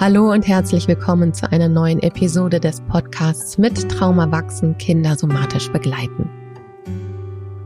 [0.00, 5.72] Hallo und herzlich willkommen zu einer neuen Episode des Podcasts mit Trauma wachsen, Kinder somatisch
[5.72, 6.30] begleiten.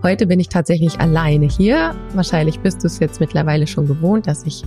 [0.03, 1.95] Heute bin ich tatsächlich alleine hier.
[2.15, 4.65] Wahrscheinlich bist du es jetzt mittlerweile schon gewohnt, dass ich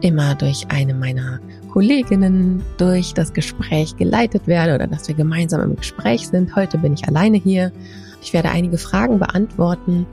[0.00, 1.40] immer durch eine meiner
[1.70, 6.56] Kolleginnen durch das Gespräch geleitet werde oder dass wir gemeinsam im Gespräch sind.
[6.56, 7.72] Heute bin ich alleine hier.
[8.22, 10.06] Ich werde einige Fragen beantworten,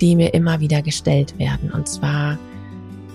[0.00, 1.70] die mir immer wieder gestellt werden.
[1.70, 2.38] Und zwar,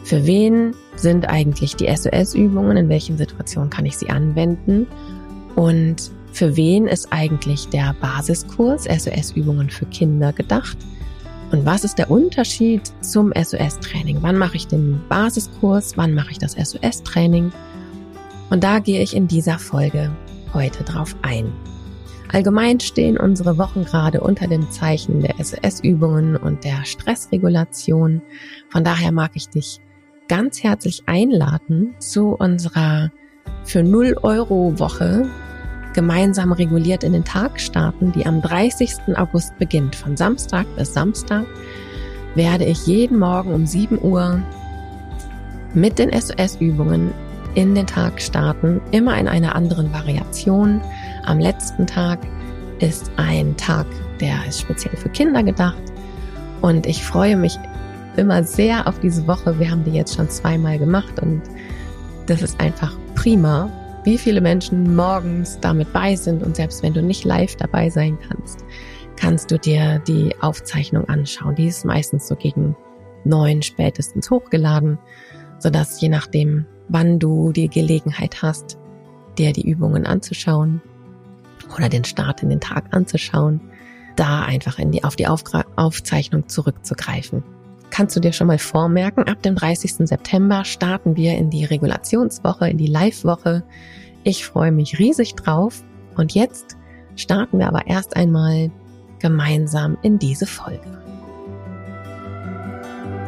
[0.03, 2.77] für wen sind eigentlich die SOS-Übungen?
[2.77, 4.87] In welchen Situationen kann ich sie anwenden?
[5.55, 10.77] Und für wen ist eigentlich der Basiskurs SOS-Übungen für Kinder gedacht?
[11.51, 14.19] Und was ist der Unterschied zum SOS-Training?
[14.21, 15.97] Wann mache ich den Basiskurs?
[15.97, 17.51] Wann mache ich das SOS-Training?
[18.49, 20.11] Und da gehe ich in dieser Folge
[20.53, 21.51] heute drauf ein.
[22.31, 28.21] Allgemein stehen unsere Wochen gerade unter dem Zeichen der SOS-Übungen und der Stressregulation.
[28.69, 29.81] Von daher mag ich dich
[30.31, 33.11] ganz herzlich einladen zu unserer
[33.65, 35.29] für 0 Euro Woche
[35.93, 39.17] gemeinsam reguliert in den Tag starten, die am 30.
[39.17, 39.93] August beginnt.
[39.93, 41.45] Von Samstag bis Samstag
[42.33, 44.41] werde ich jeden Morgen um 7 Uhr
[45.73, 47.11] mit den SOS-Übungen
[47.55, 50.79] in den Tag starten, immer in einer anderen Variation.
[51.25, 52.19] Am letzten Tag
[52.79, 53.85] ist ein Tag,
[54.21, 55.83] der ist speziell für Kinder gedacht.
[56.61, 57.59] Und ich freue mich
[58.17, 59.57] immer sehr auf diese Woche.
[59.59, 61.41] Wir haben die jetzt schon zweimal gemacht und
[62.27, 63.69] das ist einfach prima,
[64.03, 68.17] wie viele Menschen morgens damit bei sind und selbst wenn du nicht live dabei sein
[68.27, 68.65] kannst,
[69.15, 71.55] kannst du dir die Aufzeichnung anschauen.
[71.55, 72.75] Die ist meistens so gegen
[73.23, 74.97] neun spätestens hochgeladen,
[75.59, 78.77] sodass je nachdem, wann du die Gelegenheit hast,
[79.37, 80.81] dir die Übungen anzuschauen
[81.77, 83.61] oder den Start in den Tag anzuschauen,
[84.15, 87.43] da einfach in die, auf die Aufzeichnung zurückzugreifen
[87.91, 90.07] kannst du dir schon mal vormerken, ab dem 30.
[90.07, 93.63] September starten wir in die Regulationswoche, in die Live-Woche.
[94.23, 95.83] Ich freue mich riesig drauf.
[96.15, 96.77] Und jetzt
[97.15, 98.71] starten wir aber erst einmal
[99.19, 101.01] gemeinsam in diese Folge.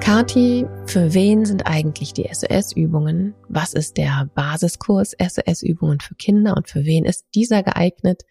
[0.02, 3.36] Kati, für wen sind eigentlich die SOS-Übungen?
[3.48, 8.24] Was ist der Basiskurs SOS-Übungen für Kinder und für wen ist dieser geeignet?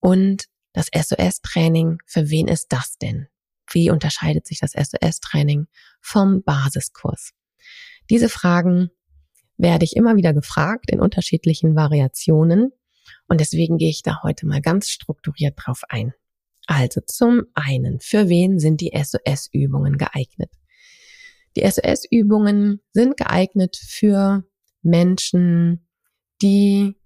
[0.00, 3.28] Und das SOS-Training, für wen ist das denn?
[3.70, 5.66] Wie unterscheidet sich das SOS-Training
[6.00, 7.32] vom Basiskurs?
[8.10, 8.90] Diese Fragen
[9.56, 12.72] werde ich immer wieder gefragt in unterschiedlichen Variationen
[13.26, 16.14] und deswegen gehe ich da heute mal ganz strukturiert drauf ein.
[16.66, 20.50] Also zum einen, für wen sind die SOS-Übungen geeignet?
[21.56, 24.44] Die SOS-Übungen sind geeignet für
[24.82, 25.88] Menschen,
[26.42, 26.96] die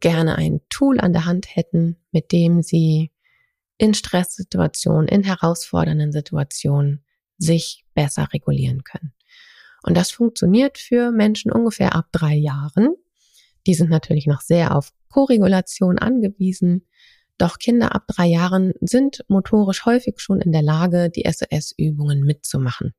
[0.00, 3.10] gerne ein Tool an der Hand hätten, mit dem sie
[3.78, 7.04] in Stresssituationen, in herausfordernden Situationen
[7.38, 9.12] sich besser regulieren können.
[9.82, 12.94] Und das funktioniert für Menschen ungefähr ab drei Jahren.
[13.66, 16.86] Die sind natürlich noch sehr auf Koregulation angewiesen.
[17.38, 22.94] Doch Kinder ab drei Jahren sind motorisch häufig schon in der Lage, die SOS-Übungen mitzumachen.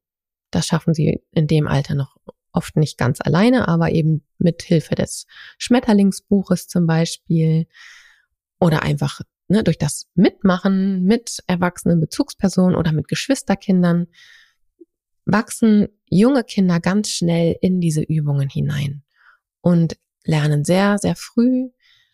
[0.51, 2.15] Das schaffen sie in dem Alter noch
[2.53, 5.27] oft nicht ganz alleine, aber eben mit Hilfe des
[5.57, 7.67] Schmetterlingsbuches zum Beispiel
[8.59, 14.07] oder einfach ne, durch das Mitmachen mit erwachsenen Bezugspersonen oder mit Geschwisterkindern
[15.25, 19.03] wachsen junge Kinder ganz schnell in diese Übungen hinein
[19.61, 21.69] und lernen sehr, sehr früh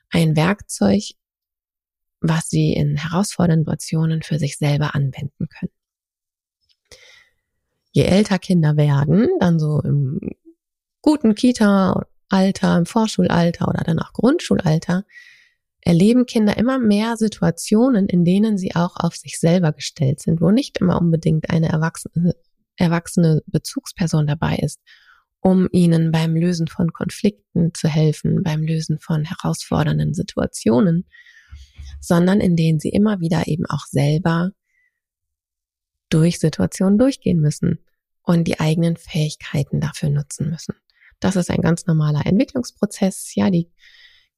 [0.09, 1.03] ein Werkzeug,
[2.21, 5.71] was sie in herausfordernden Situationen für sich selber anwenden können.
[7.91, 10.19] Je älter Kinder werden, dann so im
[11.01, 15.05] guten Kita-Alter, im Vorschulalter oder dann auch Grundschulalter,
[15.85, 20.51] erleben Kinder immer mehr Situationen, in denen sie auch auf sich selber gestellt sind, wo
[20.51, 22.35] nicht immer unbedingt eine erwachsene,
[22.77, 24.79] erwachsene Bezugsperson dabei ist,
[25.41, 31.05] um ihnen beim Lösen von Konflikten zu helfen, beim Lösen von herausfordernden Situationen,
[31.99, 34.51] sondern in denen sie immer wieder eben auch selber
[36.09, 37.79] durch Situationen durchgehen müssen
[38.21, 40.75] und die eigenen Fähigkeiten dafür nutzen müssen.
[41.19, 43.35] Das ist ein ganz normaler Entwicklungsprozess.
[43.35, 43.69] Ja, die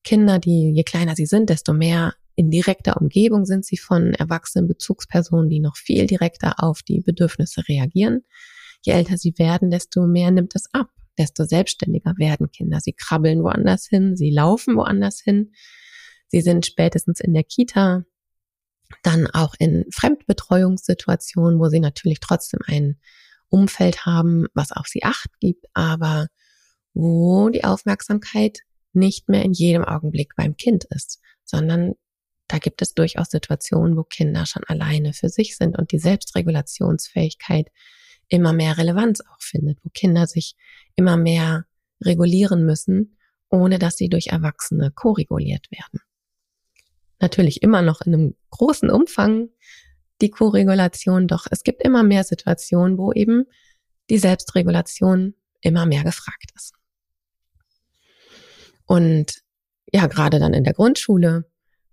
[0.05, 4.67] Kinder, die je kleiner sie sind, desto mehr in direkter Umgebung sind sie von erwachsenen
[4.67, 8.23] Bezugspersonen, die noch viel direkter auf die Bedürfnisse reagieren.
[8.83, 12.79] Je älter sie werden, desto mehr nimmt es ab, desto selbstständiger werden Kinder.
[12.81, 15.53] Sie krabbeln woanders hin, sie laufen woanders hin.
[16.27, 18.03] Sie sind spätestens in der Kita,
[19.01, 22.99] dann auch in Fremdbetreuungssituationen, wo sie natürlich trotzdem ein
[23.49, 26.27] Umfeld haben, was auf sie acht gibt, aber
[26.93, 28.59] wo die Aufmerksamkeit
[28.95, 31.93] nicht mehr in jedem Augenblick beim Kind ist, sondern
[32.47, 37.69] da gibt es durchaus Situationen, wo Kinder schon alleine für sich sind und die Selbstregulationsfähigkeit
[38.27, 40.55] immer mehr Relevanz auch findet, wo Kinder sich
[40.95, 41.65] immer mehr
[42.03, 43.15] regulieren müssen
[43.49, 46.01] ohne dass sie durch Erwachsene koreguliert werden.
[47.19, 49.49] Natürlich immer noch in einem großen Umfang
[50.21, 53.45] die Koregulation, doch es gibt immer mehr Situationen, wo eben
[54.09, 56.73] die Selbstregulation immer mehr gefragt ist.
[58.85, 59.41] Und
[59.91, 61.49] ja, gerade dann in der Grundschule,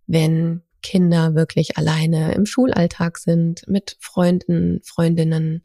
[0.06, 5.64] wenn Kinder wirklich alleine im Schulalltag sind, mit Freunden, Freundinnen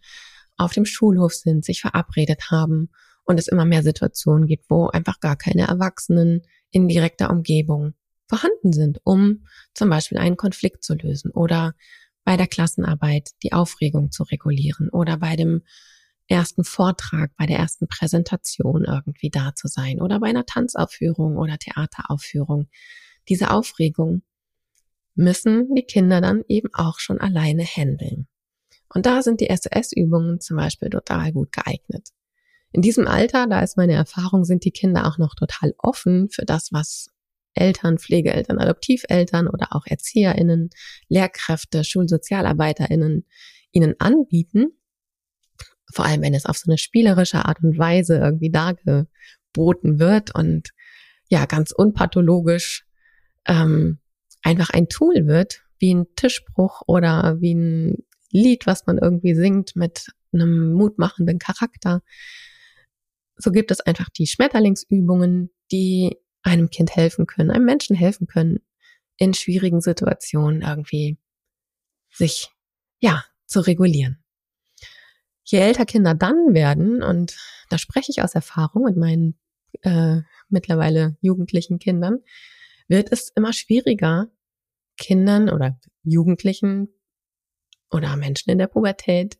[0.58, 2.90] auf dem Schulhof sind, sich verabredet haben
[3.26, 7.94] und es immer mehr Situationen gibt, wo einfach gar keine Erwachsenen in direkter Umgebung
[8.28, 11.76] vorhanden sind, um zum Beispiel einen Konflikt zu lösen oder
[12.24, 15.64] bei der Klassenarbeit die Aufregung zu regulieren oder bei dem
[16.28, 21.58] ersten Vortrag, bei der ersten Präsentation irgendwie da zu sein oder bei einer Tanzaufführung oder
[21.58, 22.68] Theateraufführung.
[23.30, 24.24] Diese Aufregung
[25.16, 28.28] müssen die Kinder dann eben auch schon alleine handeln.
[28.94, 32.10] Und da sind die SOS-Übungen zum Beispiel total gut geeignet.
[32.72, 36.46] In diesem Alter, da ist meine Erfahrung, sind die Kinder auch noch total offen für
[36.46, 37.10] das, was
[37.54, 40.70] Eltern, Pflegeeltern, Adoptiveltern oder auch ErzieherInnen,
[41.08, 43.26] Lehrkräfte, SchulsozialarbeiterInnen
[43.72, 44.77] ihnen anbieten.
[45.94, 50.72] Vor allem, wenn es auf so eine spielerische Art und Weise irgendwie dargeboten wird und
[51.30, 52.86] ja, ganz unpathologisch
[53.46, 54.00] ähm,
[54.44, 57.98] einfach ein Tool wird, wie ein Tischbruch oder wie ein
[58.32, 62.02] Lied, was man irgendwie singt mit einem mutmachenden Charakter.
[63.38, 68.60] So gibt es einfach die Schmetterlingsübungen, die einem Kind helfen können, einem Menschen helfen können,
[69.18, 71.18] in schwierigen Situationen irgendwie
[72.12, 72.50] sich,
[73.00, 74.24] ja, zu regulieren.
[75.50, 77.38] Je älter Kinder dann werden, und
[77.70, 79.40] da spreche ich aus Erfahrung mit meinen
[79.82, 82.20] äh, mittlerweile jugendlichen Kindern,
[82.88, 84.28] wird es immer schwieriger,
[84.98, 86.90] Kindern oder Jugendlichen
[87.90, 89.38] oder Menschen in der Pubertät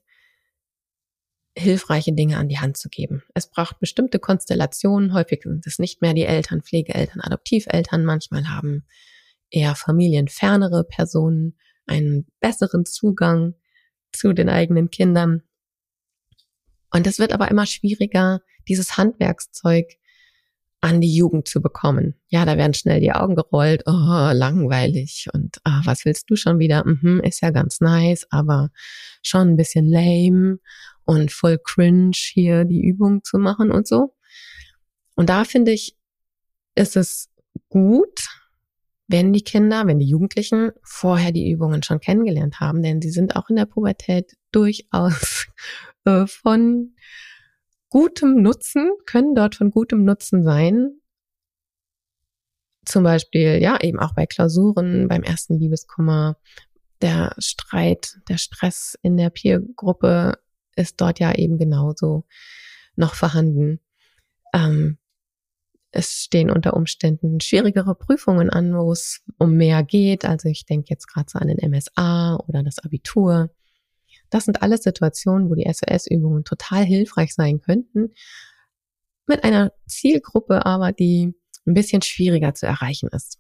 [1.58, 3.24] hilfreiche Dinge an die Hand zu geben.
[3.34, 5.14] Es braucht bestimmte Konstellationen.
[5.14, 8.06] Häufig sind es nicht mehr die Eltern, Pflegeeltern, Adoptiveltern.
[8.06, 8.86] Manchmal haben
[9.50, 11.58] eher familienfernere Personen
[11.88, 13.56] einen besseren Zugang
[14.12, 15.42] zu den eigenen Kindern.
[16.92, 19.98] Und es wird aber immer schwieriger, dieses Handwerkszeug
[20.80, 22.16] an die Jugend zu bekommen.
[22.28, 23.84] Ja, da werden schnell die Augen gerollt.
[23.88, 25.28] Oh, langweilig.
[25.34, 26.86] Und ah, was willst du schon wieder?
[26.86, 28.70] Mhm, ist ja ganz nice, aber
[29.24, 30.60] schon ein bisschen lame
[31.04, 34.16] und voll cringe hier die Übung zu machen und so.
[35.16, 35.98] Und da finde ich,
[36.76, 37.30] ist es
[37.70, 38.28] gut,
[39.08, 43.36] wenn die Kinder, wenn die Jugendlichen vorher die Übungen schon kennengelernt haben, denn sie sind
[43.36, 45.48] auch in der Pubertät durchaus
[46.08, 46.96] äh, von
[47.90, 51.00] gutem Nutzen, können dort von gutem Nutzen sein.
[52.86, 56.38] Zum Beispiel, ja, eben auch bei Klausuren, beim ersten Liebeskummer,
[57.02, 60.40] der Streit, der Stress in der Peergruppe
[60.76, 62.26] ist dort ja eben genauso
[62.96, 63.80] noch vorhanden.
[64.54, 64.98] Ähm,
[65.92, 70.26] es stehen unter Umständen schwierigere Prüfungen an, wo es um mehr geht.
[70.26, 73.50] Also ich denke jetzt gerade so an den MSA oder das Abitur.
[74.30, 78.14] Das sind alles Situationen, wo die SOS-Übungen total hilfreich sein könnten.
[79.28, 81.34] Mit einer Zielgruppe aber, die
[81.66, 83.40] ein bisschen schwieriger zu erreichen ist.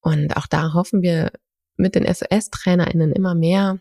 [0.00, 1.32] Und auch da hoffen wir
[1.76, 3.80] mit den SOS-TrainerInnen immer mehr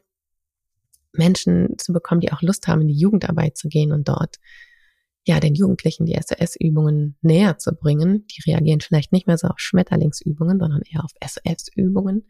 [1.14, 4.38] Menschen zu bekommen, die auch Lust haben, in die Jugendarbeit zu gehen und dort
[5.25, 8.25] ja den Jugendlichen die SOS-Übungen näher zu bringen.
[8.28, 12.28] Die reagieren vielleicht nicht mehr so auf Schmetterlingsübungen, sondern eher auf SOS-Übungen.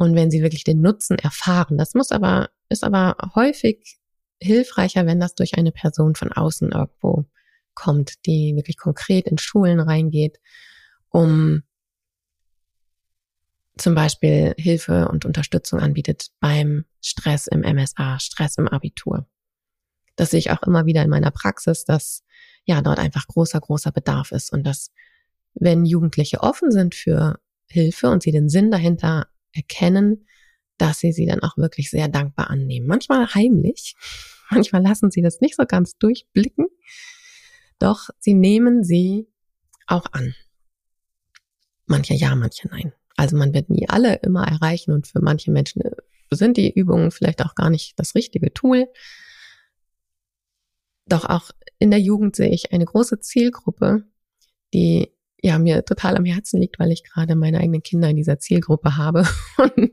[0.00, 3.98] Und wenn sie wirklich den Nutzen erfahren, das muss aber, ist aber häufig
[4.40, 7.26] hilfreicher, wenn das durch eine Person von außen irgendwo
[7.74, 10.40] kommt, die wirklich konkret in Schulen reingeht,
[11.10, 11.64] um
[13.76, 19.26] zum Beispiel Hilfe und Unterstützung anbietet beim Stress im MSA, Stress im Abitur.
[20.16, 22.24] Das sehe ich auch immer wieder in meiner Praxis, dass
[22.64, 24.92] ja dort einfach großer, großer Bedarf ist und dass
[25.52, 27.38] wenn Jugendliche offen sind für
[27.68, 30.26] Hilfe und sie den Sinn dahinter erkennen,
[30.78, 32.86] dass sie sie dann auch wirklich sehr dankbar annehmen.
[32.86, 33.94] Manchmal heimlich,
[34.50, 36.66] manchmal lassen sie das nicht so ganz durchblicken,
[37.78, 39.28] doch sie nehmen sie
[39.86, 40.34] auch an.
[41.86, 42.92] Manche ja, manche nein.
[43.16, 45.90] Also man wird nie alle immer erreichen und für manche Menschen äh,
[46.30, 48.88] sind die Übungen vielleicht auch gar nicht das richtige Tool.
[51.06, 54.04] Doch auch in der Jugend sehe ich eine große Zielgruppe,
[54.72, 58.38] die ja mir total am Herzen liegt, weil ich gerade meine eigenen Kinder in dieser
[58.38, 59.26] Zielgruppe habe
[59.58, 59.92] und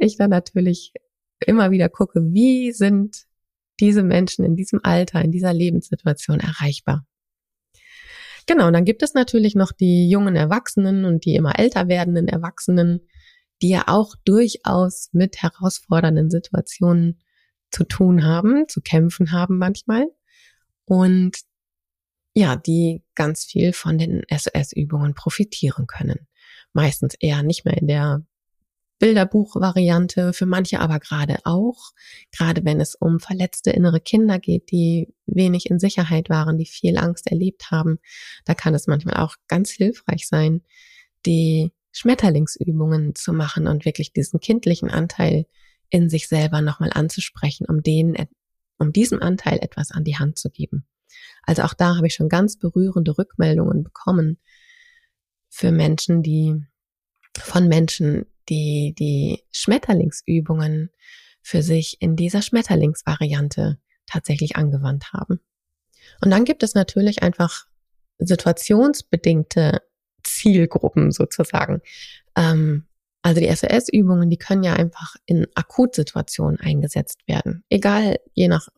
[0.00, 0.92] ich dann natürlich
[1.44, 3.24] immer wieder gucke, wie sind
[3.80, 7.06] diese Menschen in diesem Alter, in dieser Lebenssituation erreichbar.
[8.46, 12.28] Genau, und dann gibt es natürlich noch die jungen Erwachsenen und die immer älter werdenden
[12.28, 13.00] Erwachsenen,
[13.60, 17.20] die ja auch durchaus mit herausfordernden Situationen
[17.70, 20.06] zu tun haben, zu kämpfen haben manchmal.
[20.84, 21.38] Und
[22.36, 26.28] ja, die ganz viel von den SOS-Übungen profitieren können.
[26.74, 28.26] Meistens eher nicht mehr in der
[28.98, 31.92] Bilderbuch-Variante, für manche aber gerade auch,
[32.32, 36.98] gerade wenn es um verletzte innere Kinder geht, die wenig in Sicherheit waren, die viel
[36.98, 38.00] Angst erlebt haben.
[38.44, 40.60] Da kann es manchmal auch ganz hilfreich sein,
[41.24, 45.46] die Schmetterlingsübungen zu machen und wirklich diesen kindlichen Anteil
[45.88, 48.14] in sich selber nochmal anzusprechen, um den,
[48.76, 50.86] um diesem Anteil etwas an die Hand zu geben.
[51.46, 54.38] Also auch da habe ich schon ganz berührende Rückmeldungen bekommen
[55.48, 56.62] für Menschen, die
[57.38, 60.90] von Menschen, die die Schmetterlingsübungen
[61.40, 65.40] für sich in dieser Schmetterlingsvariante tatsächlich angewandt haben.
[66.20, 67.66] Und dann gibt es natürlich einfach
[68.18, 69.82] situationsbedingte
[70.22, 71.80] Zielgruppen sozusagen.
[72.36, 72.86] Ähm,
[73.22, 77.64] also die SOS-Übungen, die können ja einfach in Akutsituationen eingesetzt werden.
[77.68, 78.68] Egal, je nach,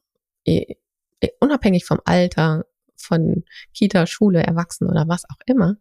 [1.41, 2.65] unabhängig vom Alter,
[2.97, 3.45] von
[3.75, 5.77] Kita, Schule, Erwachsenen oder was auch immer,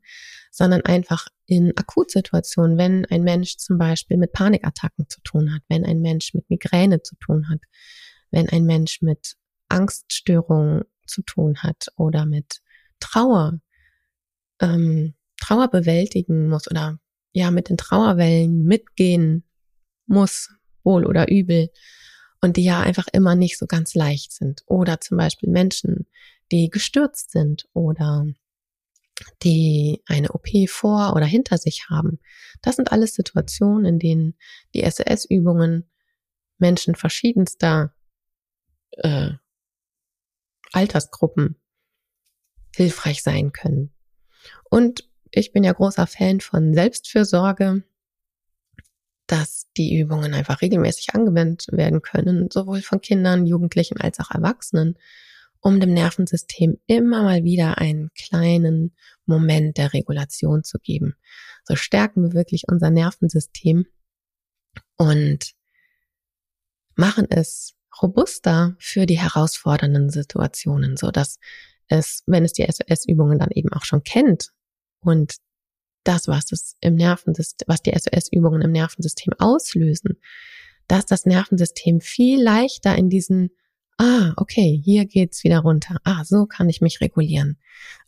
[0.51, 5.85] sondern einfach in Akutsituationen, wenn ein Mensch zum Beispiel mit Panikattacken zu tun hat, wenn
[5.85, 7.59] ein Mensch mit Migräne zu tun hat,
[8.31, 9.35] wenn ein Mensch mit
[9.69, 12.61] Angststörungen zu tun hat oder mit
[12.99, 13.59] Trauer,
[14.61, 16.99] ähm, Trauer bewältigen muss oder
[17.33, 19.43] ja mit den Trauerwellen mitgehen
[20.07, 20.49] muss,
[20.83, 21.69] wohl oder übel,
[22.41, 24.63] und die ja einfach immer nicht so ganz leicht sind.
[24.65, 26.07] Oder zum Beispiel Menschen,
[26.51, 28.25] die gestürzt sind oder
[29.43, 32.19] die eine OP vor oder hinter sich haben.
[32.61, 34.35] Das sind alles Situationen, in denen
[34.73, 35.89] die SOS-Übungen
[36.59, 37.93] Menschen verschiedenster
[38.91, 39.31] äh,
[40.71, 41.55] Altersgruppen
[42.75, 43.91] hilfreich sein können.
[44.69, 47.83] Und ich bin ja großer Fan von Selbstfürsorge,
[49.27, 54.97] dass die Übungen einfach regelmäßig angewendet werden können, sowohl von Kindern, Jugendlichen als auch Erwachsenen
[55.59, 61.15] um dem Nervensystem immer mal wieder einen kleinen Moment der Regulation zu geben.
[61.63, 63.85] So stärken wir wirklich unser Nervensystem
[64.95, 65.53] und
[66.95, 71.39] machen es robuster für die herausfordernden Situationen, so dass
[71.87, 74.51] es, wenn es die SOS-Übungen dann eben auch schon kennt
[74.99, 75.37] und
[76.07, 80.19] das, was es im Nervensystem, was die SOS-Übungen im Nervensystem auslösen,
[80.87, 83.51] dass das Nervensystem viel leichter in diesen
[83.97, 85.97] ah, okay, hier geht's wieder runter.
[86.03, 87.57] Ah, so kann ich mich regulieren.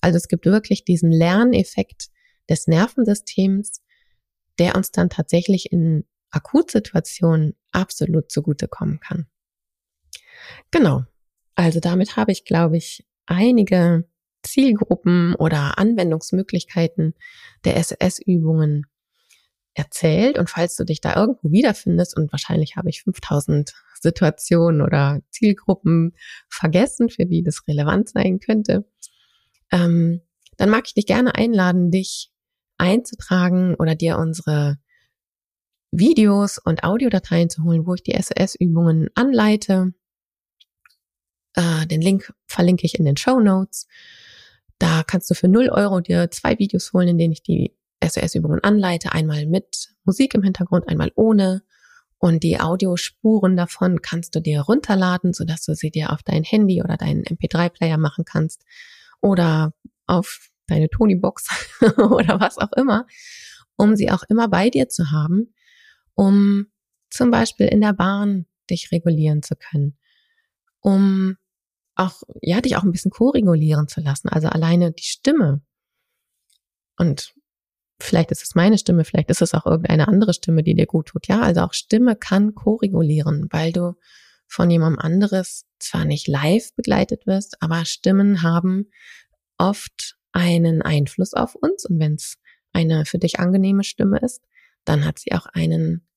[0.01, 2.09] Also es gibt wirklich diesen Lerneffekt
[2.49, 3.81] des Nervensystems,
[4.59, 9.27] der uns dann tatsächlich in Akutsituationen absolut zugutekommen kann.
[10.71, 11.05] Genau.
[11.55, 14.08] Also damit habe ich, glaube ich, einige
[14.43, 17.13] Zielgruppen oder Anwendungsmöglichkeiten
[17.65, 18.85] der SOS-Übungen
[19.73, 20.37] erzählt.
[20.37, 26.15] Und falls du dich da irgendwo wiederfindest, und wahrscheinlich habe ich 5000 Situationen oder Zielgruppen
[26.49, 28.85] vergessen, für die das relevant sein könnte,
[29.71, 30.21] ähm,
[30.57, 32.31] dann mag ich dich gerne einladen, dich
[32.77, 34.77] einzutragen oder dir unsere
[35.91, 39.93] Videos und Audiodateien zu holen, wo ich die SOS-Übungen anleite.
[41.55, 43.87] Äh, den Link verlinke ich in den Show Notes.
[44.79, 48.63] Da kannst du für 0 Euro dir zwei Videos holen, in denen ich die SOS-Übungen
[48.63, 49.11] anleite.
[49.11, 51.61] Einmal mit Musik im Hintergrund, einmal ohne.
[52.17, 56.81] Und die Audiospuren davon kannst du dir runterladen, sodass du sie dir auf dein Handy
[56.81, 58.63] oder deinen MP3-Player machen kannst
[59.21, 59.73] oder
[60.05, 61.47] auf deine Tony-Box
[61.97, 63.05] oder was auch immer,
[63.77, 65.53] um sie auch immer bei dir zu haben,
[66.13, 66.67] um
[67.09, 69.97] zum Beispiel in der Bahn dich regulieren zu können,
[70.81, 71.37] um
[71.99, 75.61] auch, ja, dich auch ein bisschen co-regulieren zu lassen, also alleine die Stimme.
[76.97, 77.33] Und
[78.01, 81.07] Vielleicht ist es meine Stimme, vielleicht ist es auch irgendeine andere Stimme, die dir gut
[81.07, 81.27] tut.
[81.27, 83.95] Ja, also auch Stimme kann koregulieren, weil du
[84.47, 88.89] von jemandem anderes zwar nicht live begleitet wirst, aber Stimmen haben
[89.57, 91.85] oft einen Einfluss auf uns.
[91.85, 92.37] Und wenn es
[92.71, 94.41] eine für dich angenehme Stimme ist,
[94.85, 96.07] dann hat sie auch einen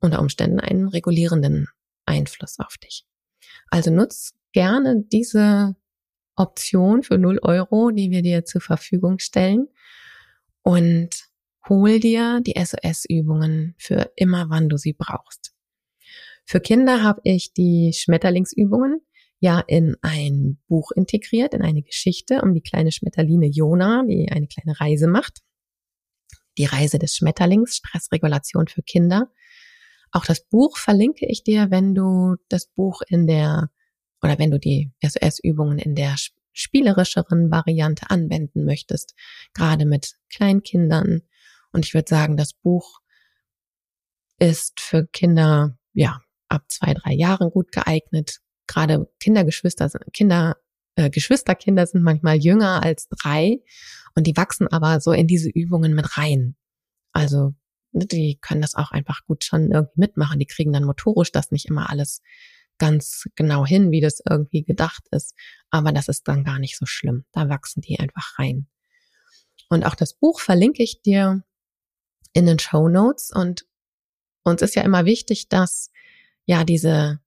[0.00, 1.68] unter Umständen einen regulierenden
[2.04, 3.04] Einfluss auf dich.
[3.70, 5.76] Also nutz gerne diese
[6.36, 9.68] Option für 0 Euro, die wir dir zur Verfügung stellen.
[10.62, 11.28] Und
[11.68, 15.54] hol dir die SOS-Übungen für immer, wann du sie brauchst.
[16.44, 19.02] Für Kinder habe ich die Schmetterlingsübungen
[19.40, 24.46] ja in ein Buch integriert, in eine Geschichte um die kleine Schmetterline Jona, die eine
[24.46, 25.40] kleine Reise macht.
[26.56, 29.30] Die Reise des Schmetterlings, Stressregulation für Kinder.
[30.10, 33.70] Auch das Buch verlinke ich dir, wenn du das Buch in der
[34.22, 36.16] oder wenn du die SOS-Übungen in der
[36.52, 39.14] spielerischeren Variante anwenden möchtest,
[39.54, 41.22] gerade mit Kleinkindern
[41.72, 43.00] und ich würde sagen, das Buch
[44.38, 48.40] ist für Kinder, ja, ab zwei, drei Jahren gut geeignet.
[48.66, 50.56] Gerade Kindergeschwister, Kinder
[50.98, 53.62] äh, Geschwisterkinder sind manchmal jünger als drei
[54.16, 56.56] und die wachsen aber so in diese Übungen mit rein.
[57.12, 57.54] Also
[57.92, 60.40] ne, die können das auch einfach gut schon irgendwie mitmachen.
[60.40, 62.20] Die kriegen dann motorisch das nicht immer alles
[62.78, 65.34] ganz genau hin, wie das irgendwie gedacht ist.
[65.70, 67.24] Aber das ist dann gar nicht so schlimm.
[67.32, 68.66] Da wachsen die einfach rein.
[69.68, 71.42] Und auch das Buch verlinke ich dir
[72.32, 73.30] in den Show Notes.
[73.34, 73.66] Und
[74.44, 75.90] uns ist ja immer wichtig, dass
[76.46, 77.20] ja diese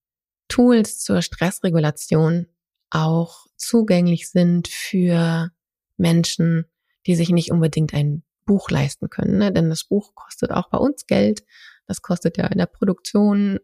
[0.47, 2.47] Tools zur Stressregulation
[2.89, 5.51] auch zugänglich sind für
[5.97, 6.65] Menschen,
[7.05, 9.37] die sich nicht unbedingt ein Buch leisten können.
[9.37, 9.51] Ne?
[9.53, 11.43] Denn das Buch kostet auch bei uns Geld.
[11.87, 13.59] Das kostet ja in der Produktion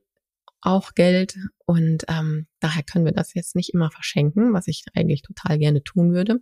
[0.62, 1.38] auch Geld.
[1.68, 5.84] Und ähm, daher können wir das jetzt nicht immer verschenken, was ich eigentlich total gerne
[5.84, 6.40] tun würde.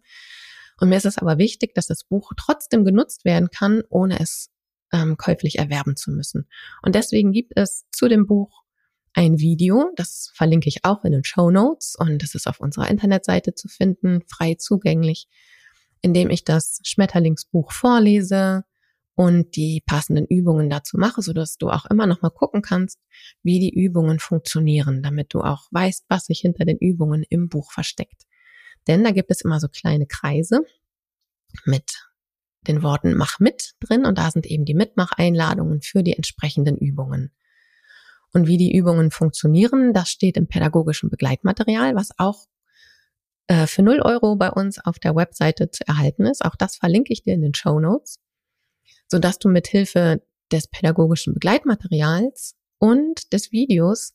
[0.79, 4.51] Und mir ist es aber wichtig, dass das Buch trotzdem genutzt werden kann, ohne es
[4.93, 6.47] ähm, käuflich erwerben zu müssen.
[6.83, 8.61] Und deswegen gibt es zu dem Buch
[9.13, 12.91] ein Video, das verlinke ich auch in den Show Notes und das ist auf unserer
[12.91, 15.27] Internetseite zu finden, frei zugänglich,
[16.01, 18.63] in dem ich das Schmetterlingsbuch vorlese
[19.15, 22.99] und die passenden Übungen dazu mache, so dass du auch immer noch mal gucken kannst,
[23.43, 27.71] wie die Übungen funktionieren, damit du auch weißt, was sich hinter den Übungen im Buch
[27.71, 28.23] versteckt.
[28.87, 30.61] Denn da gibt es immer so kleine Kreise
[31.63, 32.09] mit
[32.67, 37.31] den Worten mach mit drin und da sind eben die Mitmacheinladungen für die entsprechenden Übungen.
[38.33, 42.47] Und wie die Übungen funktionieren, das steht im pädagogischen Begleitmaterial, was auch
[43.47, 46.43] äh, für 0 Euro bei uns auf der Webseite zu erhalten ist.
[46.43, 48.19] Auch das verlinke ich dir in den Show Notes,
[49.07, 50.21] sodass du mit Hilfe
[50.51, 54.13] des pädagogischen Begleitmaterials und des Videos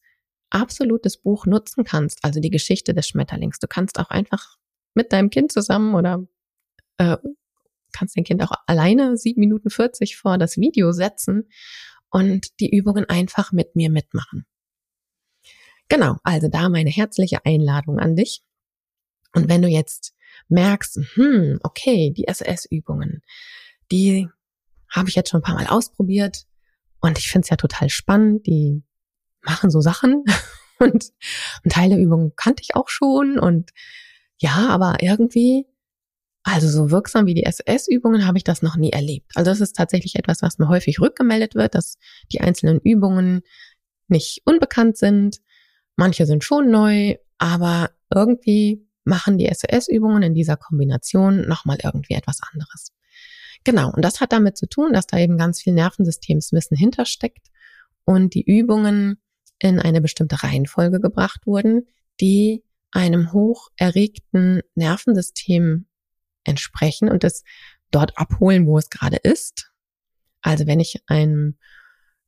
[0.51, 3.59] absolut das Buch nutzen kannst, also die Geschichte des Schmetterlings.
[3.59, 4.57] Du kannst auch einfach
[4.95, 6.27] mit deinem Kind zusammen oder
[6.99, 7.17] äh,
[7.93, 11.49] kannst dein Kind auch alleine sieben Minuten 40 vor das Video setzen
[12.11, 14.47] und die Übungen einfach mit mir mitmachen.
[15.89, 18.43] Genau, also da meine herzliche Einladung an dich.
[19.35, 20.15] Und wenn du jetzt
[20.49, 23.23] merkst, hm, okay, die SS-Übungen,
[23.91, 24.29] die
[24.91, 26.47] habe ich jetzt schon ein paar Mal ausprobiert
[27.01, 28.83] und ich finde es ja total spannend, die
[29.43, 30.25] machen so Sachen
[30.79, 31.11] und
[31.65, 33.71] ein Teil der Übungen kannte ich auch schon und
[34.39, 35.67] ja, aber irgendwie,
[36.43, 39.33] also so wirksam wie die SS-Übungen habe ich das noch nie erlebt.
[39.35, 41.99] Also das ist tatsächlich etwas, was mir häufig rückgemeldet wird, dass
[42.33, 43.43] die einzelnen Übungen
[44.09, 45.39] nicht unbekannt sind.
[45.97, 52.41] Manche sind schon neu, aber irgendwie machen die SOS-Übungen in dieser Kombination nochmal irgendwie etwas
[52.53, 52.93] anderes.
[53.65, 57.49] Genau, und das hat damit zu tun, dass da eben ganz viel Nervensystemswissen hintersteckt
[58.05, 59.21] und die Übungen
[59.59, 61.87] in eine bestimmte Reihenfolge gebracht wurden,
[62.21, 65.87] die einem hoch erregten Nervensystem
[66.45, 67.45] entsprechen und das
[67.91, 69.71] dort abholen, wo es gerade ist.
[70.41, 71.59] Also wenn ich ein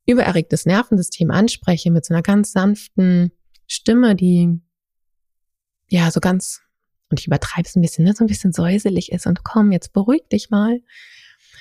[0.05, 3.31] übererregtes Nervensystem anspreche mit so einer ganz sanften
[3.67, 4.61] Stimme, die
[5.89, 6.61] ja so ganz,
[7.09, 9.93] und ich übertreibe es ein bisschen, ne, so ein bisschen säuselig ist und komm, jetzt
[9.93, 10.81] beruhig dich mal,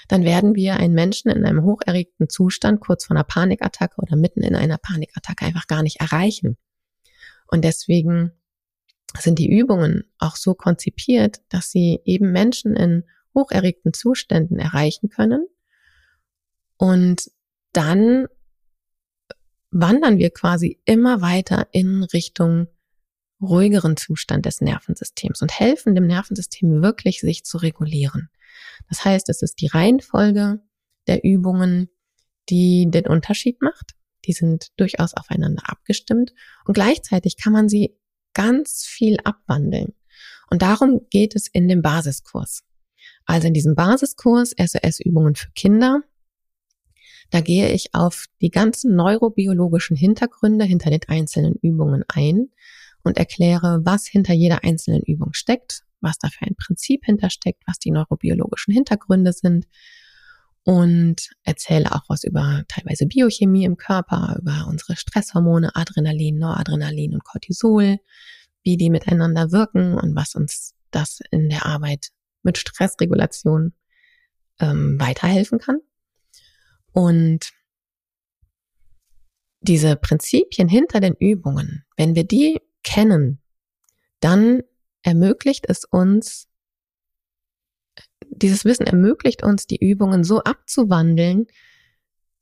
[0.09, 4.43] dann werden wir einen Menschen in einem hocherregten Zustand kurz vor einer Panikattacke oder mitten
[4.43, 6.57] in einer Panikattacke einfach gar nicht erreichen.
[7.47, 8.33] Und deswegen
[9.19, 15.47] sind die Übungen auch so konzipiert, dass sie eben Menschen in hocherregten Zuständen erreichen können.
[16.77, 17.31] Und
[17.73, 18.27] dann
[19.71, 22.69] wandern wir quasi immer weiter in Richtung
[23.41, 28.31] ruhigeren Zustand des Nervensystems und helfen dem Nervensystem wirklich, sich zu regulieren.
[28.89, 30.61] Das heißt, es ist die Reihenfolge
[31.07, 31.89] der Übungen,
[32.49, 33.93] die den Unterschied macht.
[34.25, 36.33] Die sind durchaus aufeinander abgestimmt
[36.65, 37.97] und gleichzeitig kann man sie
[38.35, 39.95] ganz viel abwandeln.
[40.49, 42.63] Und darum geht es in dem Basiskurs.
[43.25, 46.03] Also in diesem Basiskurs SOS-Übungen für Kinder.
[47.31, 52.51] Da gehe ich auf die ganzen neurobiologischen Hintergründe hinter den einzelnen Übungen ein
[53.03, 57.79] und erkläre, was hinter jeder einzelnen Übung steckt, was da für ein Prinzip hintersteckt, was
[57.79, 59.67] die neurobiologischen Hintergründe sind
[60.65, 67.25] und erzähle auch was über teilweise Biochemie im Körper, über unsere Stresshormone, Adrenalin, Noradrenalin und
[67.25, 67.99] Cortisol,
[68.63, 72.09] wie die miteinander wirken und was uns das in der Arbeit
[72.43, 73.73] mit Stressregulation
[74.61, 75.79] ähm, weiterhelfen kann.
[76.93, 77.51] Und
[79.61, 83.41] diese Prinzipien hinter den Übungen, wenn wir die kennen,
[84.21, 84.63] dann
[85.03, 86.49] ermöglicht es uns,
[88.29, 91.47] dieses Wissen ermöglicht uns, die Übungen so abzuwandeln,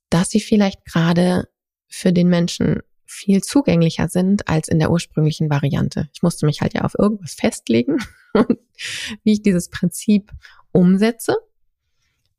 [0.09, 1.49] dass sie vielleicht gerade
[1.89, 6.09] für den Menschen viel zugänglicher sind als in der ursprünglichen Variante.
[6.13, 7.99] Ich musste mich halt ja auf irgendwas festlegen,
[9.25, 10.31] wie ich dieses Prinzip
[10.73, 11.37] umsetze.